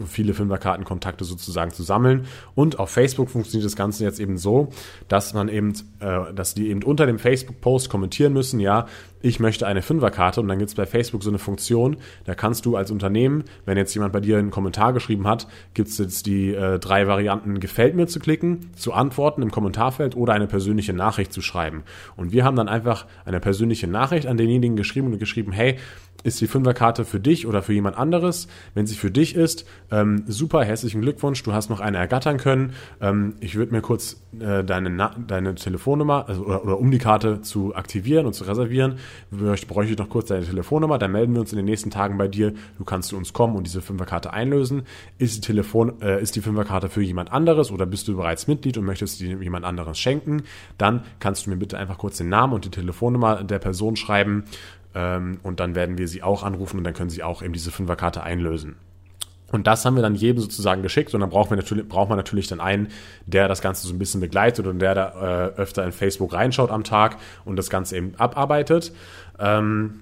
viele 0.05 0.35
Fünferkartenkontakte 0.35 1.25
sozusagen 1.25 1.71
zu 1.71 1.85
sammeln. 1.85 2.27
Und 2.57 2.81
auf 2.81 2.91
Facebook 2.91 3.31
funktioniert 3.31 3.67
das 3.67 3.77
Ganze 3.77 4.03
jetzt 4.03 4.19
eben 4.19 4.37
so, 4.37 4.71
dass 5.07 5.33
man 5.33 5.49
eben, 5.49 5.75
äh, 6.01 6.35
dass 6.35 6.55
die 6.55 6.71
eben 6.71 6.83
unter 6.83 7.07
dem 7.07 7.21
Facebook-Post 7.21 7.89
kommentieren 7.89 8.33
müssen, 8.33 8.59
ja, 8.59 8.87
ich 9.26 9.40
möchte 9.40 9.66
eine 9.66 9.83
Fünferkarte 9.83 10.40
und 10.40 10.47
dann 10.47 10.59
gibt 10.59 10.68
es 10.68 10.76
bei 10.76 10.87
Facebook 10.87 11.25
so 11.25 11.30
eine 11.30 11.38
Funktion, 11.38 11.97
da 12.25 12.37
kannst 12.37 12.64
du 12.64 12.76
als 12.76 12.92
Unternehmen, 12.92 13.42
wenn 13.64 13.76
jetzt 13.76 13.92
jemand 13.92 14.12
bei 14.12 14.21
dir 14.21 14.38
einen 14.38 14.52
Kommentar 14.52 14.92
geschrieben 14.92 15.26
hat, 15.26 15.49
gibt 15.75 15.88
es 15.88 15.99
jetzt 15.99 16.26
die 16.26 16.54
äh, 16.54 16.78
drei 16.78 17.09
Varianten, 17.09 17.59
gefällt 17.59 17.97
mir 17.97 18.06
zu 18.06 18.21
klicken, 18.21 18.71
zu 18.76 18.92
antworten 18.92 19.42
im 19.42 19.50
Kommentarfeld 19.50 20.16
oder 20.16 20.33
eine 20.33 20.47
persönliche 20.47 20.92
Nachricht 20.92 21.33
zu 21.33 21.42
schreiben. 21.42 21.83
Und 22.14 22.30
wir 22.30 22.45
haben 22.45 22.56
dann 22.56 22.68
einfach 22.68 23.06
eine 23.25 23.40
persönliche 23.40 23.88
Nachricht 23.88 24.26
an 24.26 24.37
denjenigen 24.37 24.76
geschrieben 24.76 25.12
und 25.12 25.18
geschrieben, 25.18 25.50
hey, 25.50 25.76
ist 26.23 26.40
die 26.40 26.46
Fünferkarte 26.46 27.04
für 27.04 27.20
dich 27.20 27.46
oder 27.46 27.62
für 27.62 27.73
jemand 27.73 27.96
anderes? 27.96 28.49
Wenn 28.75 28.87
sie 28.87 28.94
für 28.94 29.11
dich 29.11 29.35
ist, 29.35 29.66
ähm, 29.90 30.25
super, 30.26 30.64
herzlichen 30.64 31.00
Glückwunsch, 31.00 31.42
du 31.42 31.52
hast 31.52 31.70
noch 31.70 31.80
eine 31.80 31.99
ergattern 31.99 32.37
können. 32.38 32.73
Ähm, 33.00 33.35
ich 33.40 33.54
würde 33.56 33.73
mir 33.73 33.80
kurz 33.80 34.20
äh, 34.40 34.64
deine, 34.64 35.11
deine 35.26 35.54
Telefonnummer, 35.54 36.28
also, 36.28 36.44
oder, 36.44 36.64
oder, 36.64 36.78
um 36.78 36.90
die 36.90 36.99
Karte 36.99 37.40
zu 37.42 37.75
aktivieren 37.75 38.26
und 38.26 38.35
zu 38.35 38.44
reservieren, 38.44 38.96
bräuchte 39.30 39.92
ich 39.92 39.99
noch 39.99 40.08
kurz 40.08 40.28
deine 40.28 40.44
Telefonnummer, 40.44 40.99
dann 40.99 41.12
melden 41.12 41.35
wir 41.35 41.40
uns 41.40 41.52
in 41.52 41.56
den 41.56 41.66
nächsten 41.66 41.90
Tagen 41.90 42.18
bei 42.18 42.28
dir, 42.28 42.54
du 42.78 42.85
kannst 42.85 43.11
zu 43.11 43.16
uns 43.16 43.32
kommen 43.32 43.56
und 43.56 43.66
diese 43.66 43.80
Fünferkarte 43.80 44.32
einlösen. 44.32 44.82
Ist 45.18 45.37
die, 45.37 45.40
Telefon, 45.40 46.00
äh, 46.02 46.20
ist 46.20 46.37
die 46.37 46.40
Fünferkarte 46.40 46.88
für 46.88 47.02
jemand 47.02 47.32
anderes 47.32 47.70
oder 47.70 47.87
bist 47.87 48.08
du 48.08 48.16
bereits 48.16 48.46
Mitglied 48.46 48.78
und 48.78 48.85
möchtest 48.85 49.20
die 49.20 49.26
jemand 49.26 49.64
anderes 49.64 49.99
schenken? 49.99 50.42
Dann 50.78 51.04
kannst 51.20 51.46
du 51.46 51.50
mir 51.50 51.56
bitte 51.56 51.78
einfach 51.78 51.99
kurz 51.99 52.18
den 52.18 52.28
Namen 52.28 52.52
und 52.52 52.64
die 52.64 52.70
Telefonnummer 52.70 53.44
der 53.44 53.58
Person 53.58 53.96
schreiben 53.96 54.44
ähm, 54.97 55.38
und 55.43 55.61
dann 55.61 55.75
werden 55.75 55.99
wir 55.99 56.09
sie 56.09 56.23
auch 56.23 56.43
anrufen 56.43 56.79
und 56.79 56.85
dann 56.85 56.95
können 56.95 57.11
sie 57.11 57.23
auch 57.23 57.43
eben 57.43 57.53
diese 57.53 57.71
Fünferkarte 57.71 58.23
einlösen. 58.23 58.76
Und 59.53 59.67
das 59.67 59.85
haben 59.85 59.95
wir 59.95 60.03
dann 60.03 60.17
jedem 60.17 60.41
sozusagen 60.41 60.83
geschickt 60.83 61.15
und 61.15 61.21
dann 61.21 61.31
braucht 61.31 61.50
man 61.50 61.59
natürlich, 61.59 61.87
braucht 61.87 62.09
man 62.09 62.17
natürlich 62.17 62.49
dann 62.49 62.61
einen, 62.61 62.88
der 63.26 63.47
das 63.47 63.61
Ganze 63.61 63.87
so 63.87 63.95
ein 63.95 63.99
bisschen 63.99 64.21
begleitet 64.21 64.67
und 64.67 64.81
der 64.81 64.95
da 64.95 65.09
äh, 65.09 65.61
öfter 65.61 65.85
in 65.85 65.93
Facebook 65.93 66.33
reinschaut 66.33 66.71
am 66.71 66.83
Tag 66.83 67.19
und 67.45 67.57
das 67.57 67.71
Ganze 67.71 67.97
eben 67.97 68.15
abarbeitet. 68.17 68.93
Ähm, 69.38 70.00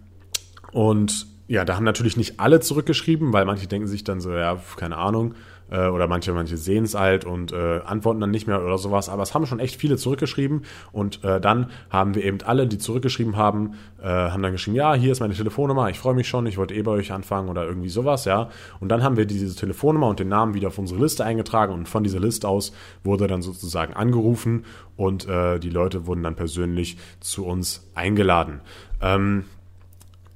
und 0.72 1.26
ja, 1.46 1.64
da 1.64 1.74
haben 1.76 1.84
natürlich 1.84 2.16
nicht 2.16 2.40
alle 2.40 2.60
zurückgeschrieben, 2.60 3.32
weil 3.32 3.44
manche 3.44 3.66
denken 3.66 3.88
sich 3.88 4.04
dann 4.04 4.20
so, 4.20 4.32
ja, 4.32 4.58
keine 4.76 4.96
Ahnung, 4.96 5.34
äh, 5.70 5.88
oder 5.88 6.06
manche, 6.06 6.32
manche 6.32 6.56
sehen 6.56 6.84
es 6.84 6.94
halt 6.94 7.24
und 7.24 7.52
äh, 7.52 7.80
antworten 7.84 8.20
dann 8.20 8.30
nicht 8.30 8.46
mehr 8.46 8.62
oder 8.62 8.78
sowas. 8.78 9.08
Aber 9.08 9.22
es 9.22 9.34
haben 9.34 9.46
schon 9.46 9.60
echt 9.60 9.76
viele 9.76 9.96
zurückgeschrieben 9.96 10.62
und 10.92 11.22
äh, 11.24 11.40
dann 11.40 11.70
haben 11.90 12.14
wir 12.14 12.24
eben 12.24 12.38
alle, 12.44 12.66
die 12.66 12.78
zurückgeschrieben 12.78 13.36
haben, 13.36 13.74
äh, 14.02 14.06
haben 14.06 14.42
dann 14.42 14.52
geschrieben, 14.52 14.76
ja, 14.76 14.94
hier 14.94 15.12
ist 15.12 15.20
meine 15.20 15.34
Telefonnummer, 15.34 15.90
ich 15.90 15.98
freue 15.98 16.14
mich 16.14 16.28
schon, 16.28 16.46
ich 16.46 16.58
wollte 16.58 16.74
eh 16.74 16.82
bei 16.82 16.92
euch 16.92 17.12
anfangen 17.12 17.48
oder 17.48 17.64
irgendwie 17.64 17.88
sowas, 17.88 18.24
ja. 18.24 18.50
Und 18.80 18.88
dann 18.88 19.02
haben 19.02 19.16
wir 19.16 19.26
diese 19.26 19.54
Telefonnummer 19.54 20.08
und 20.08 20.20
den 20.20 20.28
Namen 20.28 20.54
wieder 20.54 20.68
auf 20.68 20.78
unsere 20.78 21.00
Liste 21.00 21.24
eingetragen 21.24 21.72
und 21.72 21.88
von 21.88 22.02
dieser 22.02 22.20
Liste 22.20 22.48
aus 22.48 22.72
wurde 23.02 23.26
dann 23.26 23.42
sozusagen 23.42 23.94
angerufen 23.94 24.64
und 24.96 25.28
äh, 25.28 25.58
die 25.58 25.70
Leute 25.70 26.06
wurden 26.06 26.22
dann 26.22 26.36
persönlich 26.36 26.96
zu 27.20 27.46
uns 27.46 27.90
eingeladen. 27.94 28.60
Ähm, 29.00 29.44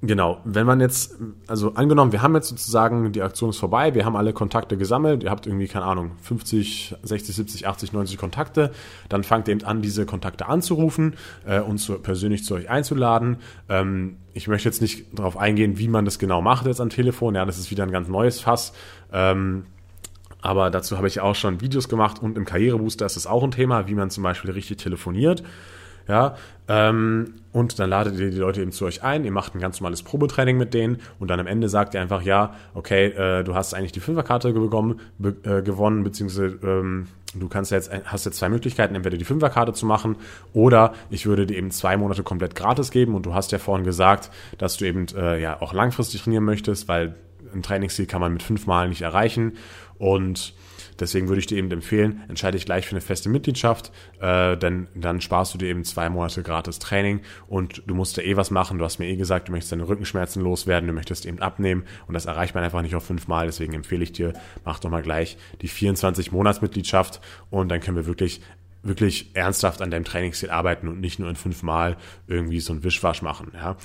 Genau, 0.00 0.40
wenn 0.44 0.64
man 0.64 0.80
jetzt, 0.80 1.16
also 1.48 1.74
angenommen, 1.74 2.12
wir 2.12 2.22
haben 2.22 2.36
jetzt 2.36 2.48
sozusagen, 2.48 3.10
die 3.10 3.20
Aktion 3.20 3.50
ist 3.50 3.58
vorbei, 3.58 3.96
wir 3.96 4.04
haben 4.04 4.14
alle 4.14 4.32
Kontakte 4.32 4.76
gesammelt, 4.76 5.24
ihr 5.24 5.30
habt 5.30 5.48
irgendwie, 5.48 5.66
keine 5.66 5.86
Ahnung, 5.86 6.12
50, 6.22 6.94
60, 7.02 7.34
70, 7.34 7.66
80, 7.66 7.92
90 7.92 8.16
Kontakte, 8.16 8.70
dann 9.08 9.24
fangt 9.24 9.48
ihr 9.48 9.52
eben 9.52 9.64
an, 9.64 9.82
diese 9.82 10.06
Kontakte 10.06 10.46
anzurufen, 10.46 11.16
äh, 11.46 11.60
und 11.60 11.78
zu, 11.78 11.94
persönlich 11.94 12.44
zu 12.44 12.54
euch 12.54 12.70
einzuladen. 12.70 13.38
Ähm, 13.68 14.18
ich 14.34 14.46
möchte 14.46 14.68
jetzt 14.68 14.80
nicht 14.80 15.18
darauf 15.18 15.36
eingehen, 15.36 15.78
wie 15.78 15.88
man 15.88 16.04
das 16.04 16.20
genau 16.20 16.42
macht 16.42 16.66
jetzt 16.66 16.80
am 16.80 16.90
Telefon, 16.90 17.34
ja, 17.34 17.44
das 17.44 17.58
ist 17.58 17.72
wieder 17.72 17.82
ein 17.82 17.90
ganz 17.90 18.06
neues 18.06 18.38
Fass. 18.38 18.72
Ähm, 19.12 19.64
aber 20.40 20.70
dazu 20.70 20.96
habe 20.96 21.08
ich 21.08 21.18
auch 21.18 21.34
schon 21.34 21.60
Videos 21.60 21.88
gemacht 21.88 22.22
und 22.22 22.36
im 22.36 22.44
Karrierebooster 22.44 23.04
ist 23.04 23.16
es 23.16 23.26
auch 23.26 23.42
ein 23.42 23.50
Thema, 23.50 23.88
wie 23.88 23.94
man 23.94 24.10
zum 24.10 24.22
Beispiel 24.22 24.52
richtig 24.52 24.76
telefoniert. 24.76 25.42
Ja, 26.08 26.36
ähm, 26.68 27.34
und 27.52 27.78
dann 27.78 27.90
ladet 27.90 28.18
ihr 28.18 28.30
die 28.30 28.38
Leute 28.38 28.62
eben 28.62 28.72
zu 28.72 28.86
euch 28.86 29.02
ein, 29.02 29.24
ihr 29.24 29.32
macht 29.32 29.54
ein 29.54 29.60
ganz 29.60 29.80
normales 29.80 30.02
Probetraining 30.02 30.56
mit 30.56 30.72
denen 30.72 31.00
und 31.18 31.28
dann 31.28 31.38
am 31.38 31.46
Ende 31.46 31.68
sagt 31.68 31.92
ihr 31.94 32.00
einfach, 32.00 32.22
ja, 32.22 32.54
okay, 32.74 33.06
äh, 33.08 33.44
du 33.44 33.54
hast 33.54 33.74
eigentlich 33.74 33.92
die 33.92 34.00
Fünferkarte 34.00 34.52
bekommen, 34.52 35.00
be 35.18 35.36
äh, 35.44 35.62
gewonnen, 35.62 36.04
beziehungsweise 36.04 36.58
ähm, 36.62 37.08
du 37.34 37.48
kannst 37.48 37.72
jetzt, 37.72 37.90
hast 38.04 38.24
jetzt 38.24 38.38
zwei 38.38 38.48
Möglichkeiten, 38.48 38.94
entweder 38.94 39.18
die 39.18 39.24
Fünferkarte 39.24 39.74
zu 39.74 39.84
machen 39.84 40.16
oder 40.54 40.94
ich 41.10 41.26
würde 41.26 41.46
dir 41.46 41.58
eben 41.58 41.70
zwei 41.70 41.96
Monate 41.98 42.22
komplett 42.22 42.54
gratis 42.54 42.90
geben 42.90 43.14
und 43.14 43.26
du 43.26 43.34
hast 43.34 43.52
ja 43.52 43.58
vorhin 43.58 43.84
gesagt, 43.84 44.30
dass 44.56 44.78
du 44.78 44.86
eben 44.86 45.06
äh, 45.14 45.40
ja 45.40 45.60
auch 45.60 45.74
langfristig 45.74 46.22
trainieren 46.22 46.44
möchtest, 46.44 46.88
weil 46.88 47.16
ein 47.54 47.62
Trainingsziel 47.62 48.06
kann 48.06 48.20
man 48.20 48.32
mit 48.32 48.42
fünfmal 48.42 48.88
nicht 48.88 49.02
erreichen 49.02 49.58
und 49.98 50.54
Deswegen 51.00 51.28
würde 51.28 51.40
ich 51.40 51.46
dir 51.46 51.58
eben 51.58 51.70
empfehlen, 51.70 52.22
entscheide 52.28 52.56
dich 52.56 52.66
gleich 52.66 52.86
für 52.86 52.92
eine 52.92 53.00
feste 53.00 53.28
Mitgliedschaft, 53.28 53.92
äh, 54.20 54.56
denn 54.56 54.88
dann 54.94 55.20
sparst 55.20 55.54
du 55.54 55.58
dir 55.58 55.68
eben 55.68 55.84
zwei 55.84 56.08
Monate 56.08 56.42
gratis 56.42 56.78
Training 56.78 57.20
und 57.46 57.82
du 57.86 57.94
musst 57.94 58.16
ja 58.16 58.22
eh 58.22 58.36
was 58.36 58.50
machen. 58.50 58.78
Du 58.78 58.84
hast 58.84 58.98
mir 58.98 59.06
eh 59.06 59.16
gesagt, 59.16 59.48
du 59.48 59.52
möchtest 59.52 59.72
deine 59.72 59.88
Rückenschmerzen 59.88 60.42
loswerden, 60.42 60.86
du 60.86 60.92
möchtest 60.92 61.26
eben 61.26 61.40
abnehmen 61.40 61.84
und 62.06 62.14
das 62.14 62.26
erreicht 62.26 62.54
man 62.54 62.64
einfach 62.64 62.82
nicht 62.82 62.94
auf 62.94 63.04
fünfmal. 63.04 63.46
Deswegen 63.46 63.74
empfehle 63.74 64.02
ich 64.02 64.12
dir, 64.12 64.32
mach 64.64 64.80
doch 64.80 64.90
mal 64.90 65.02
gleich 65.02 65.36
die 65.62 65.68
24 65.68 66.32
Monatsmitgliedschaft 66.32 67.20
und 67.50 67.68
dann 67.68 67.80
können 67.80 67.96
wir 67.96 68.06
wirklich 68.06 68.40
wirklich 68.82 69.30
ernsthaft 69.34 69.82
an 69.82 69.90
deinem 69.90 70.04
Trainingsziel 70.04 70.50
arbeiten 70.50 70.88
und 70.88 71.00
nicht 71.00 71.18
nur 71.18 71.28
in 71.28 71.36
fünfmal 71.36 71.96
irgendwie 72.26 72.60
so 72.60 72.72
ein 72.72 72.84
Wischwasch 72.84 73.22
machen. 73.22 73.52
Ja. 73.54 73.76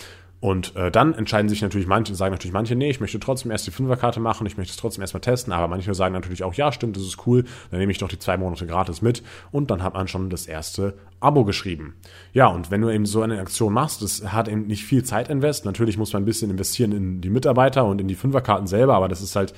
Und 0.44 0.76
äh, 0.76 0.92
dann 0.92 1.14
entscheiden 1.14 1.48
sich 1.48 1.62
natürlich 1.62 1.88
manche, 1.88 2.16
sagen 2.16 2.34
natürlich 2.34 2.52
manche, 2.52 2.76
nee, 2.76 2.90
ich 2.90 3.00
möchte 3.00 3.18
trotzdem 3.18 3.50
erst 3.50 3.66
die 3.66 3.72
Fünferkarte 3.72 4.20
machen, 4.20 4.46
ich 4.46 4.58
möchte 4.58 4.72
es 4.72 4.76
trotzdem 4.76 5.02
erstmal 5.02 5.22
testen, 5.22 5.54
aber 5.54 5.70
manche 5.70 5.94
sagen 5.94 6.14
natürlich 6.14 6.44
auch, 6.44 6.54
ja, 6.54 6.74
stimmt, 6.74 6.98
das 6.98 7.04
ist 7.04 7.26
cool, 7.26 7.46
dann 7.72 7.80
nehme 7.80 7.94
ich 7.94 7.98
doch 7.98 8.10
die 8.10 8.20
zwei 8.20 8.36
Monate 8.36 8.68
gratis 8.68 9.02
mit 9.02 9.24
und 9.54 9.72
dann 9.72 9.82
hat 9.84 9.94
man 9.94 10.10
schon 10.10 10.30
das 10.30 10.46
erste 10.46 10.96
Abo 11.22 11.46
geschrieben. 11.46 11.96
Ja, 12.34 12.48
und 12.48 12.72
wenn 12.72 12.82
du 12.82 12.90
eben 12.90 13.06
so 13.06 13.22
eine 13.22 13.40
Aktion 13.40 13.72
machst, 13.72 14.02
das 14.02 14.34
hat 14.34 14.50
eben 14.50 14.68
nicht 14.68 14.84
viel 14.84 15.06
Zeit 15.06 15.30
invest. 15.30 15.64
Natürlich 15.64 15.98
muss 15.98 16.12
man 16.12 16.24
ein 16.24 16.26
bisschen 16.26 16.52
investieren 16.52 16.92
in 16.92 17.22
die 17.22 17.30
Mitarbeiter 17.30 17.86
und 17.86 18.02
in 18.02 18.10
die 18.10 18.16
Fünferkarten 18.16 18.68
selber, 18.68 18.96
aber 18.96 19.08
das 19.08 19.22
ist 19.22 19.38
halt 19.38 19.54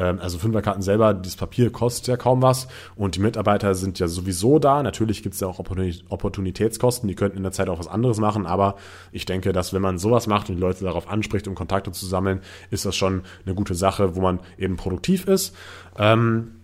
also 0.00 0.38
Fünferkarten 0.38 0.82
selber, 0.82 1.12
das 1.14 1.36
Papier 1.36 1.70
kostet 1.70 2.06
ja 2.06 2.16
kaum 2.16 2.40
was 2.42 2.68
und 2.96 3.16
die 3.16 3.20
Mitarbeiter 3.20 3.74
sind 3.74 3.98
ja 3.98 4.08
sowieso 4.08 4.58
da. 4.58 4.82
Natürlich 4.82 5.22
gibt 5.22 5.34
es 5.34 5.40
ja 5.40 5.48
auch 5.48 5.58
Opportunitätskosten, 5.58 7.08
die 7.08 7.14
könnten 7.14 7.36
in 7.36 7.42
der 7.42 7.52
Zeit 7.52 7.68
auch 7.68 7.78
was 7.78 7.88
anderes 7.88 8.18
machen, 8.18 8.46
aber 8.46 8.76
ich 9.10 9.26
denke, 9.26 9.52
dass 9.52 9.72
wenn 9.72 9.82
man 9.82 9.98
sowas 9.98 10.26
macht 10.26 10.48
und 10.48 10.56
die 10.56 10.60
Leute 10.62 10.84
darauf 10.84 11.08
anspricht, 11.08 11.46
um 11.48 11.54
Kontakte 11.54 11.92
zu 11.92 12.06
sammeln, 12.06 12.40
ist 12.70 12.84
das 12.84 12.96
schon 12.96 13.22
eine 13.44 13.54
gute 13.54 13.74
Sache, 13.74 14.16
wo 14.16 14.20
man 14.20 14.40
eben 14.56 14.76
produktiv 14.76 15.26
ist. 15.26 15.54
Ähm, 15.98 16.61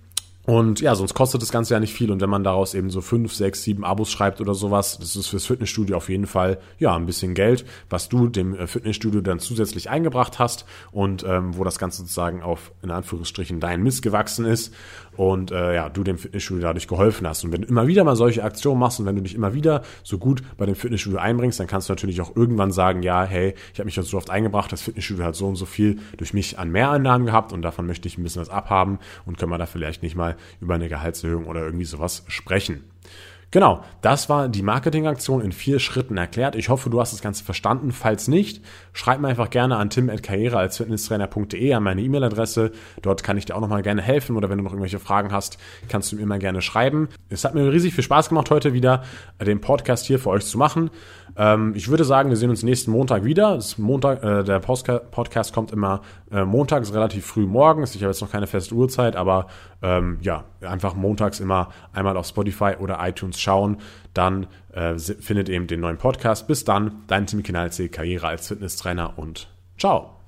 und 0.49 0.81
ja, 0.81 0.95
sonst 0.95 1.13
kostet 1.13 1.43
das 1.43 1.53
Ganze 1.53 1.75
ja 1.75 1.81
nicht 1.81 1.93
viel. 1.93 2.11
Und 2.11 2.23
wenn 2.23 2.31
man 2.31 2.43
daraus 2.43 2.73
eben 2.73 2.89
so 2.89 3.03
fünf, 3.03 3.35
sechs, 3.35 3.65
sieben 3.65 3.85
Abos 3.85 4.11
schreibt 4.11 4.41
oder 4.41 4.55
sowas, 4.55 4.97
das 4.99 5.15
ist 5.15 5.27
fürs 5.27 5.45
Fitnessstudio 5.45 5.95
auf 5.95 6.09
jeden 6.09 6.27
Fall 6.27 6.57
ja 6.79 6.97
ein 6.97 7.05
bisschen 7.05 7.35
Geld, 7.35 7.67
was 7.91 8.09
du 8.09 8.29
dem 8.29 8.55
äh, 8.55 8.67
Fitnessstudio 8.67 9.21
dann 9.21 9.41
zusätzlich 9.41 9.91
eingebracht 9.91 10.39
hast 10.39 10.65
und 10.91 11.23
ähm, 11.29 11.59
wo 11.59 11.65
das 11.65 11.79
Ganze 11.79 11.99
sozusagen 11.99 12.41
auf 12.41 12.73
in 12.83 12.91
Anführungsstrichen 12.91 13.61
dein 13.61 13.83
Mist 13.83 14.01
gewachsen 14.01 14.47
ist 14.47 14.73
und 15.19 15.51
äh, 15.51 15.75
ja, 15.75 15.91
du 15.91 16.03
dem 16.03 16.17
Fitnessstudio 16.17 16.63
dadurch 16.63 16.89
geholfen 16.89 17.29
hast. 17.29 17.45
Und 17.45 17.53
wenn 17.53 17.61
du 17.61 17.69
immer 17.69 17.87
wieder 17.87 18.03
mal 18.05 18.17
solche 18.17 18.43
Aktionen 18.43 18.81
machst 18.81 19.01
und 19.01 19.05
wenn 19.05 19.17
du 19.17 19.23
dich 19.23 19.35
immer 19.35 19.53
wieder 19.53 19.83
so 20.03 20.17
gut 20.17 20.43
bei 20.57 20.65
dem 20.65 20.77
Fitnessstudio 20.77 21.19
einbringst, 21.19 21.61
dann 21.61 21.67
kannst 21.67 21.91
du 21.91 21.93
natürlich 21.93 22.23
auch 22.23 22.35
irgendwann 22.37 22.73
sagen, 22.73 23.03
ja, 23.03 23.23
hey, 23.23 23.55
ich 23.75 23.81
habe 23.81 23.85
mich 23.85 23.97
jetzt 23.97 24.09
so 24.09 24.17
oft 24.17 24.31
eingebracht, 24.31 24.73
das 24.73 24.81
Fitnessstudio 24.81 25.27
hat 25.27 25.35
so 25.35 25.47
und 25.47 25.57
so 25.57 25.67
viel 25.67 25.99
durch 26.17 26.33
mich 26.33 26.59
an 26.59 26.71
Mehreinnahmen 26.71 27.27
gehabt 27.27 27.53
und 27.53 27.61
davon 27.61 27.87
möchte 27.87 28.09
ich 28.09 28.17
ein 28.17 28.23
bisschen 28.23 28.41
was 28.41 28.49
abhaben 28.49 28.99
und 29.27 29.37
können 29.37 29.53
wir 29.53 29.59
da 29.59 29.67
vielleicht 29.67 30.03
nicht 30.03 30.17
mal 30.17 30.38
über 30.61 30.75
eine 30.75 30.89
Gehaltserhöhung 30.89 31.47
oder 31.47 31.65
irgendwie 31.65 31.85
sowas 31.85 32.25
sprechen. 32.29 32.85
Genau, 33.51 33.83
das 34.03 34.29
war 34.29 34.51
die 34.51 34.63
Marketingaktion 34.63 35.41
in 35.41 35.53
vier 35.53 35.79
Schritten 35.79 36.19
erklärt. 36.19 36.55
Ich 36.55 36.69
hoffe, 36.69 36.91
du 36.91 37.01
hast 37.01 37.15
das 37.15 37.23
Ganze 37.23 37.45
verstanden. 37.45 37.93
Falls 37.93 38.29
nicht, 38.29 38.63
schreib 38.93 39.21
mir 39.21 39.29
einfach 39.29 39.49
gerne 39.49 39.77
an 39.77 39.89
tim.karriere 39.89 40.59
als 40.59 40.77
Fitnesstrainer.de 40.77 41.73
an 41.73 41.83
meine 41.83 42.03
E-Mail-Adresse. 42.03 42.73
Dort 43.01 43.23
kann 43.23 43.39
ich 43.39 43.47
dir 43.47 43.57
auch 43.57 43.63
nochmal 43.63 43.81
gerne 43.81 44.03
helfen 44.03 44.37
oder 44.37 44.51
wenn 44.51 44.59
du 44.59 44.65
noch 44.65 44.73
irgendwelche 44.73 44.99
Fragen 44.99 45.33
hast, 45.33 45.57
kannst 45.89 46.13
du 46.13 46.17
mir 46.17 46.23
immer 46.23 46.39
gerne 46.39 46.61
schreiben. 46.61 47.09
Es 47.31 47.47
hat 47.47 47.55
mir 47.55 47.73
riesig 47.73 47.95
viel 47.95 48.05
Spaß 48.05 48.29
gemacht, 48.29 48.51
heute 48.51 48.75
wieder 48.75 49.03
den 49.41 49.63
Podcast 49.63 50.05
hier 50.05 50.19
für 50.19 50.29
euch 50.29 50.45
zu 50.45 50.59
machen. 50.59 50.91
Ähm, 51.39 51.73
ich 51.77 51.89
würde 51.89 52.05
sagen, 52.05 52.31
wir 52.31 52.37
sehen 52.37 52.51
uns 52.51 52.63
nächsten 52.63 52.91
Montag 52.91 53.25
wieder. 53.25 53.55
Das 53.55 53.79
Montag, 53.79 54.23
äh, 54.25 54.43
der 54.43 54.59
Podcast 54.59 55.55
kommt 55.55 55.71
immer 55.71 56.03
äh, 56.33 56.45
montags 56.45 56.93
relativ 56.93 57.25
früh 57.25 57.47
morgens. 57.47 57.95
Ich 57.95 58.03
habe 58.03 58.11
jetzt 58.11 58.21
noch 58.21 58.33
keine 58.33 58.49
feste 58.49 58.75
Uhrzeit, 58.75 59.15
aber 59.15 59.47
ähm, 59.81 60.19
ja, 60.21 60.45
einfach 60.61 60.95
montags 60.95 61.39
immer 61.39 61.69
einmal 61.93 62.17
auf 62.17 62.27
Spotify 62.27 62.75
oder 62.79 62.99
iTunes 63.01 63.41
schauen. 63.41 63.79
Dann 64.13 64.49
äh, 64.73 64.99
findet 64.99 65.49
eben 65.49 65.69
den 65.69 65.81
neuen 65.81 65.97
Podcast. 65.97 66.49
Bis 66.49 66.65
dann, 66.65 67.05
dein 67.07 67.27
Tim 67.27 67.45
Kinalze, 67.45 67.89
Karriere 67.89 68.27
als 68.27 68.49
Fitnesstrainer 68.49 69.17
und 69.17 69.49
ciao. 69.79 70.19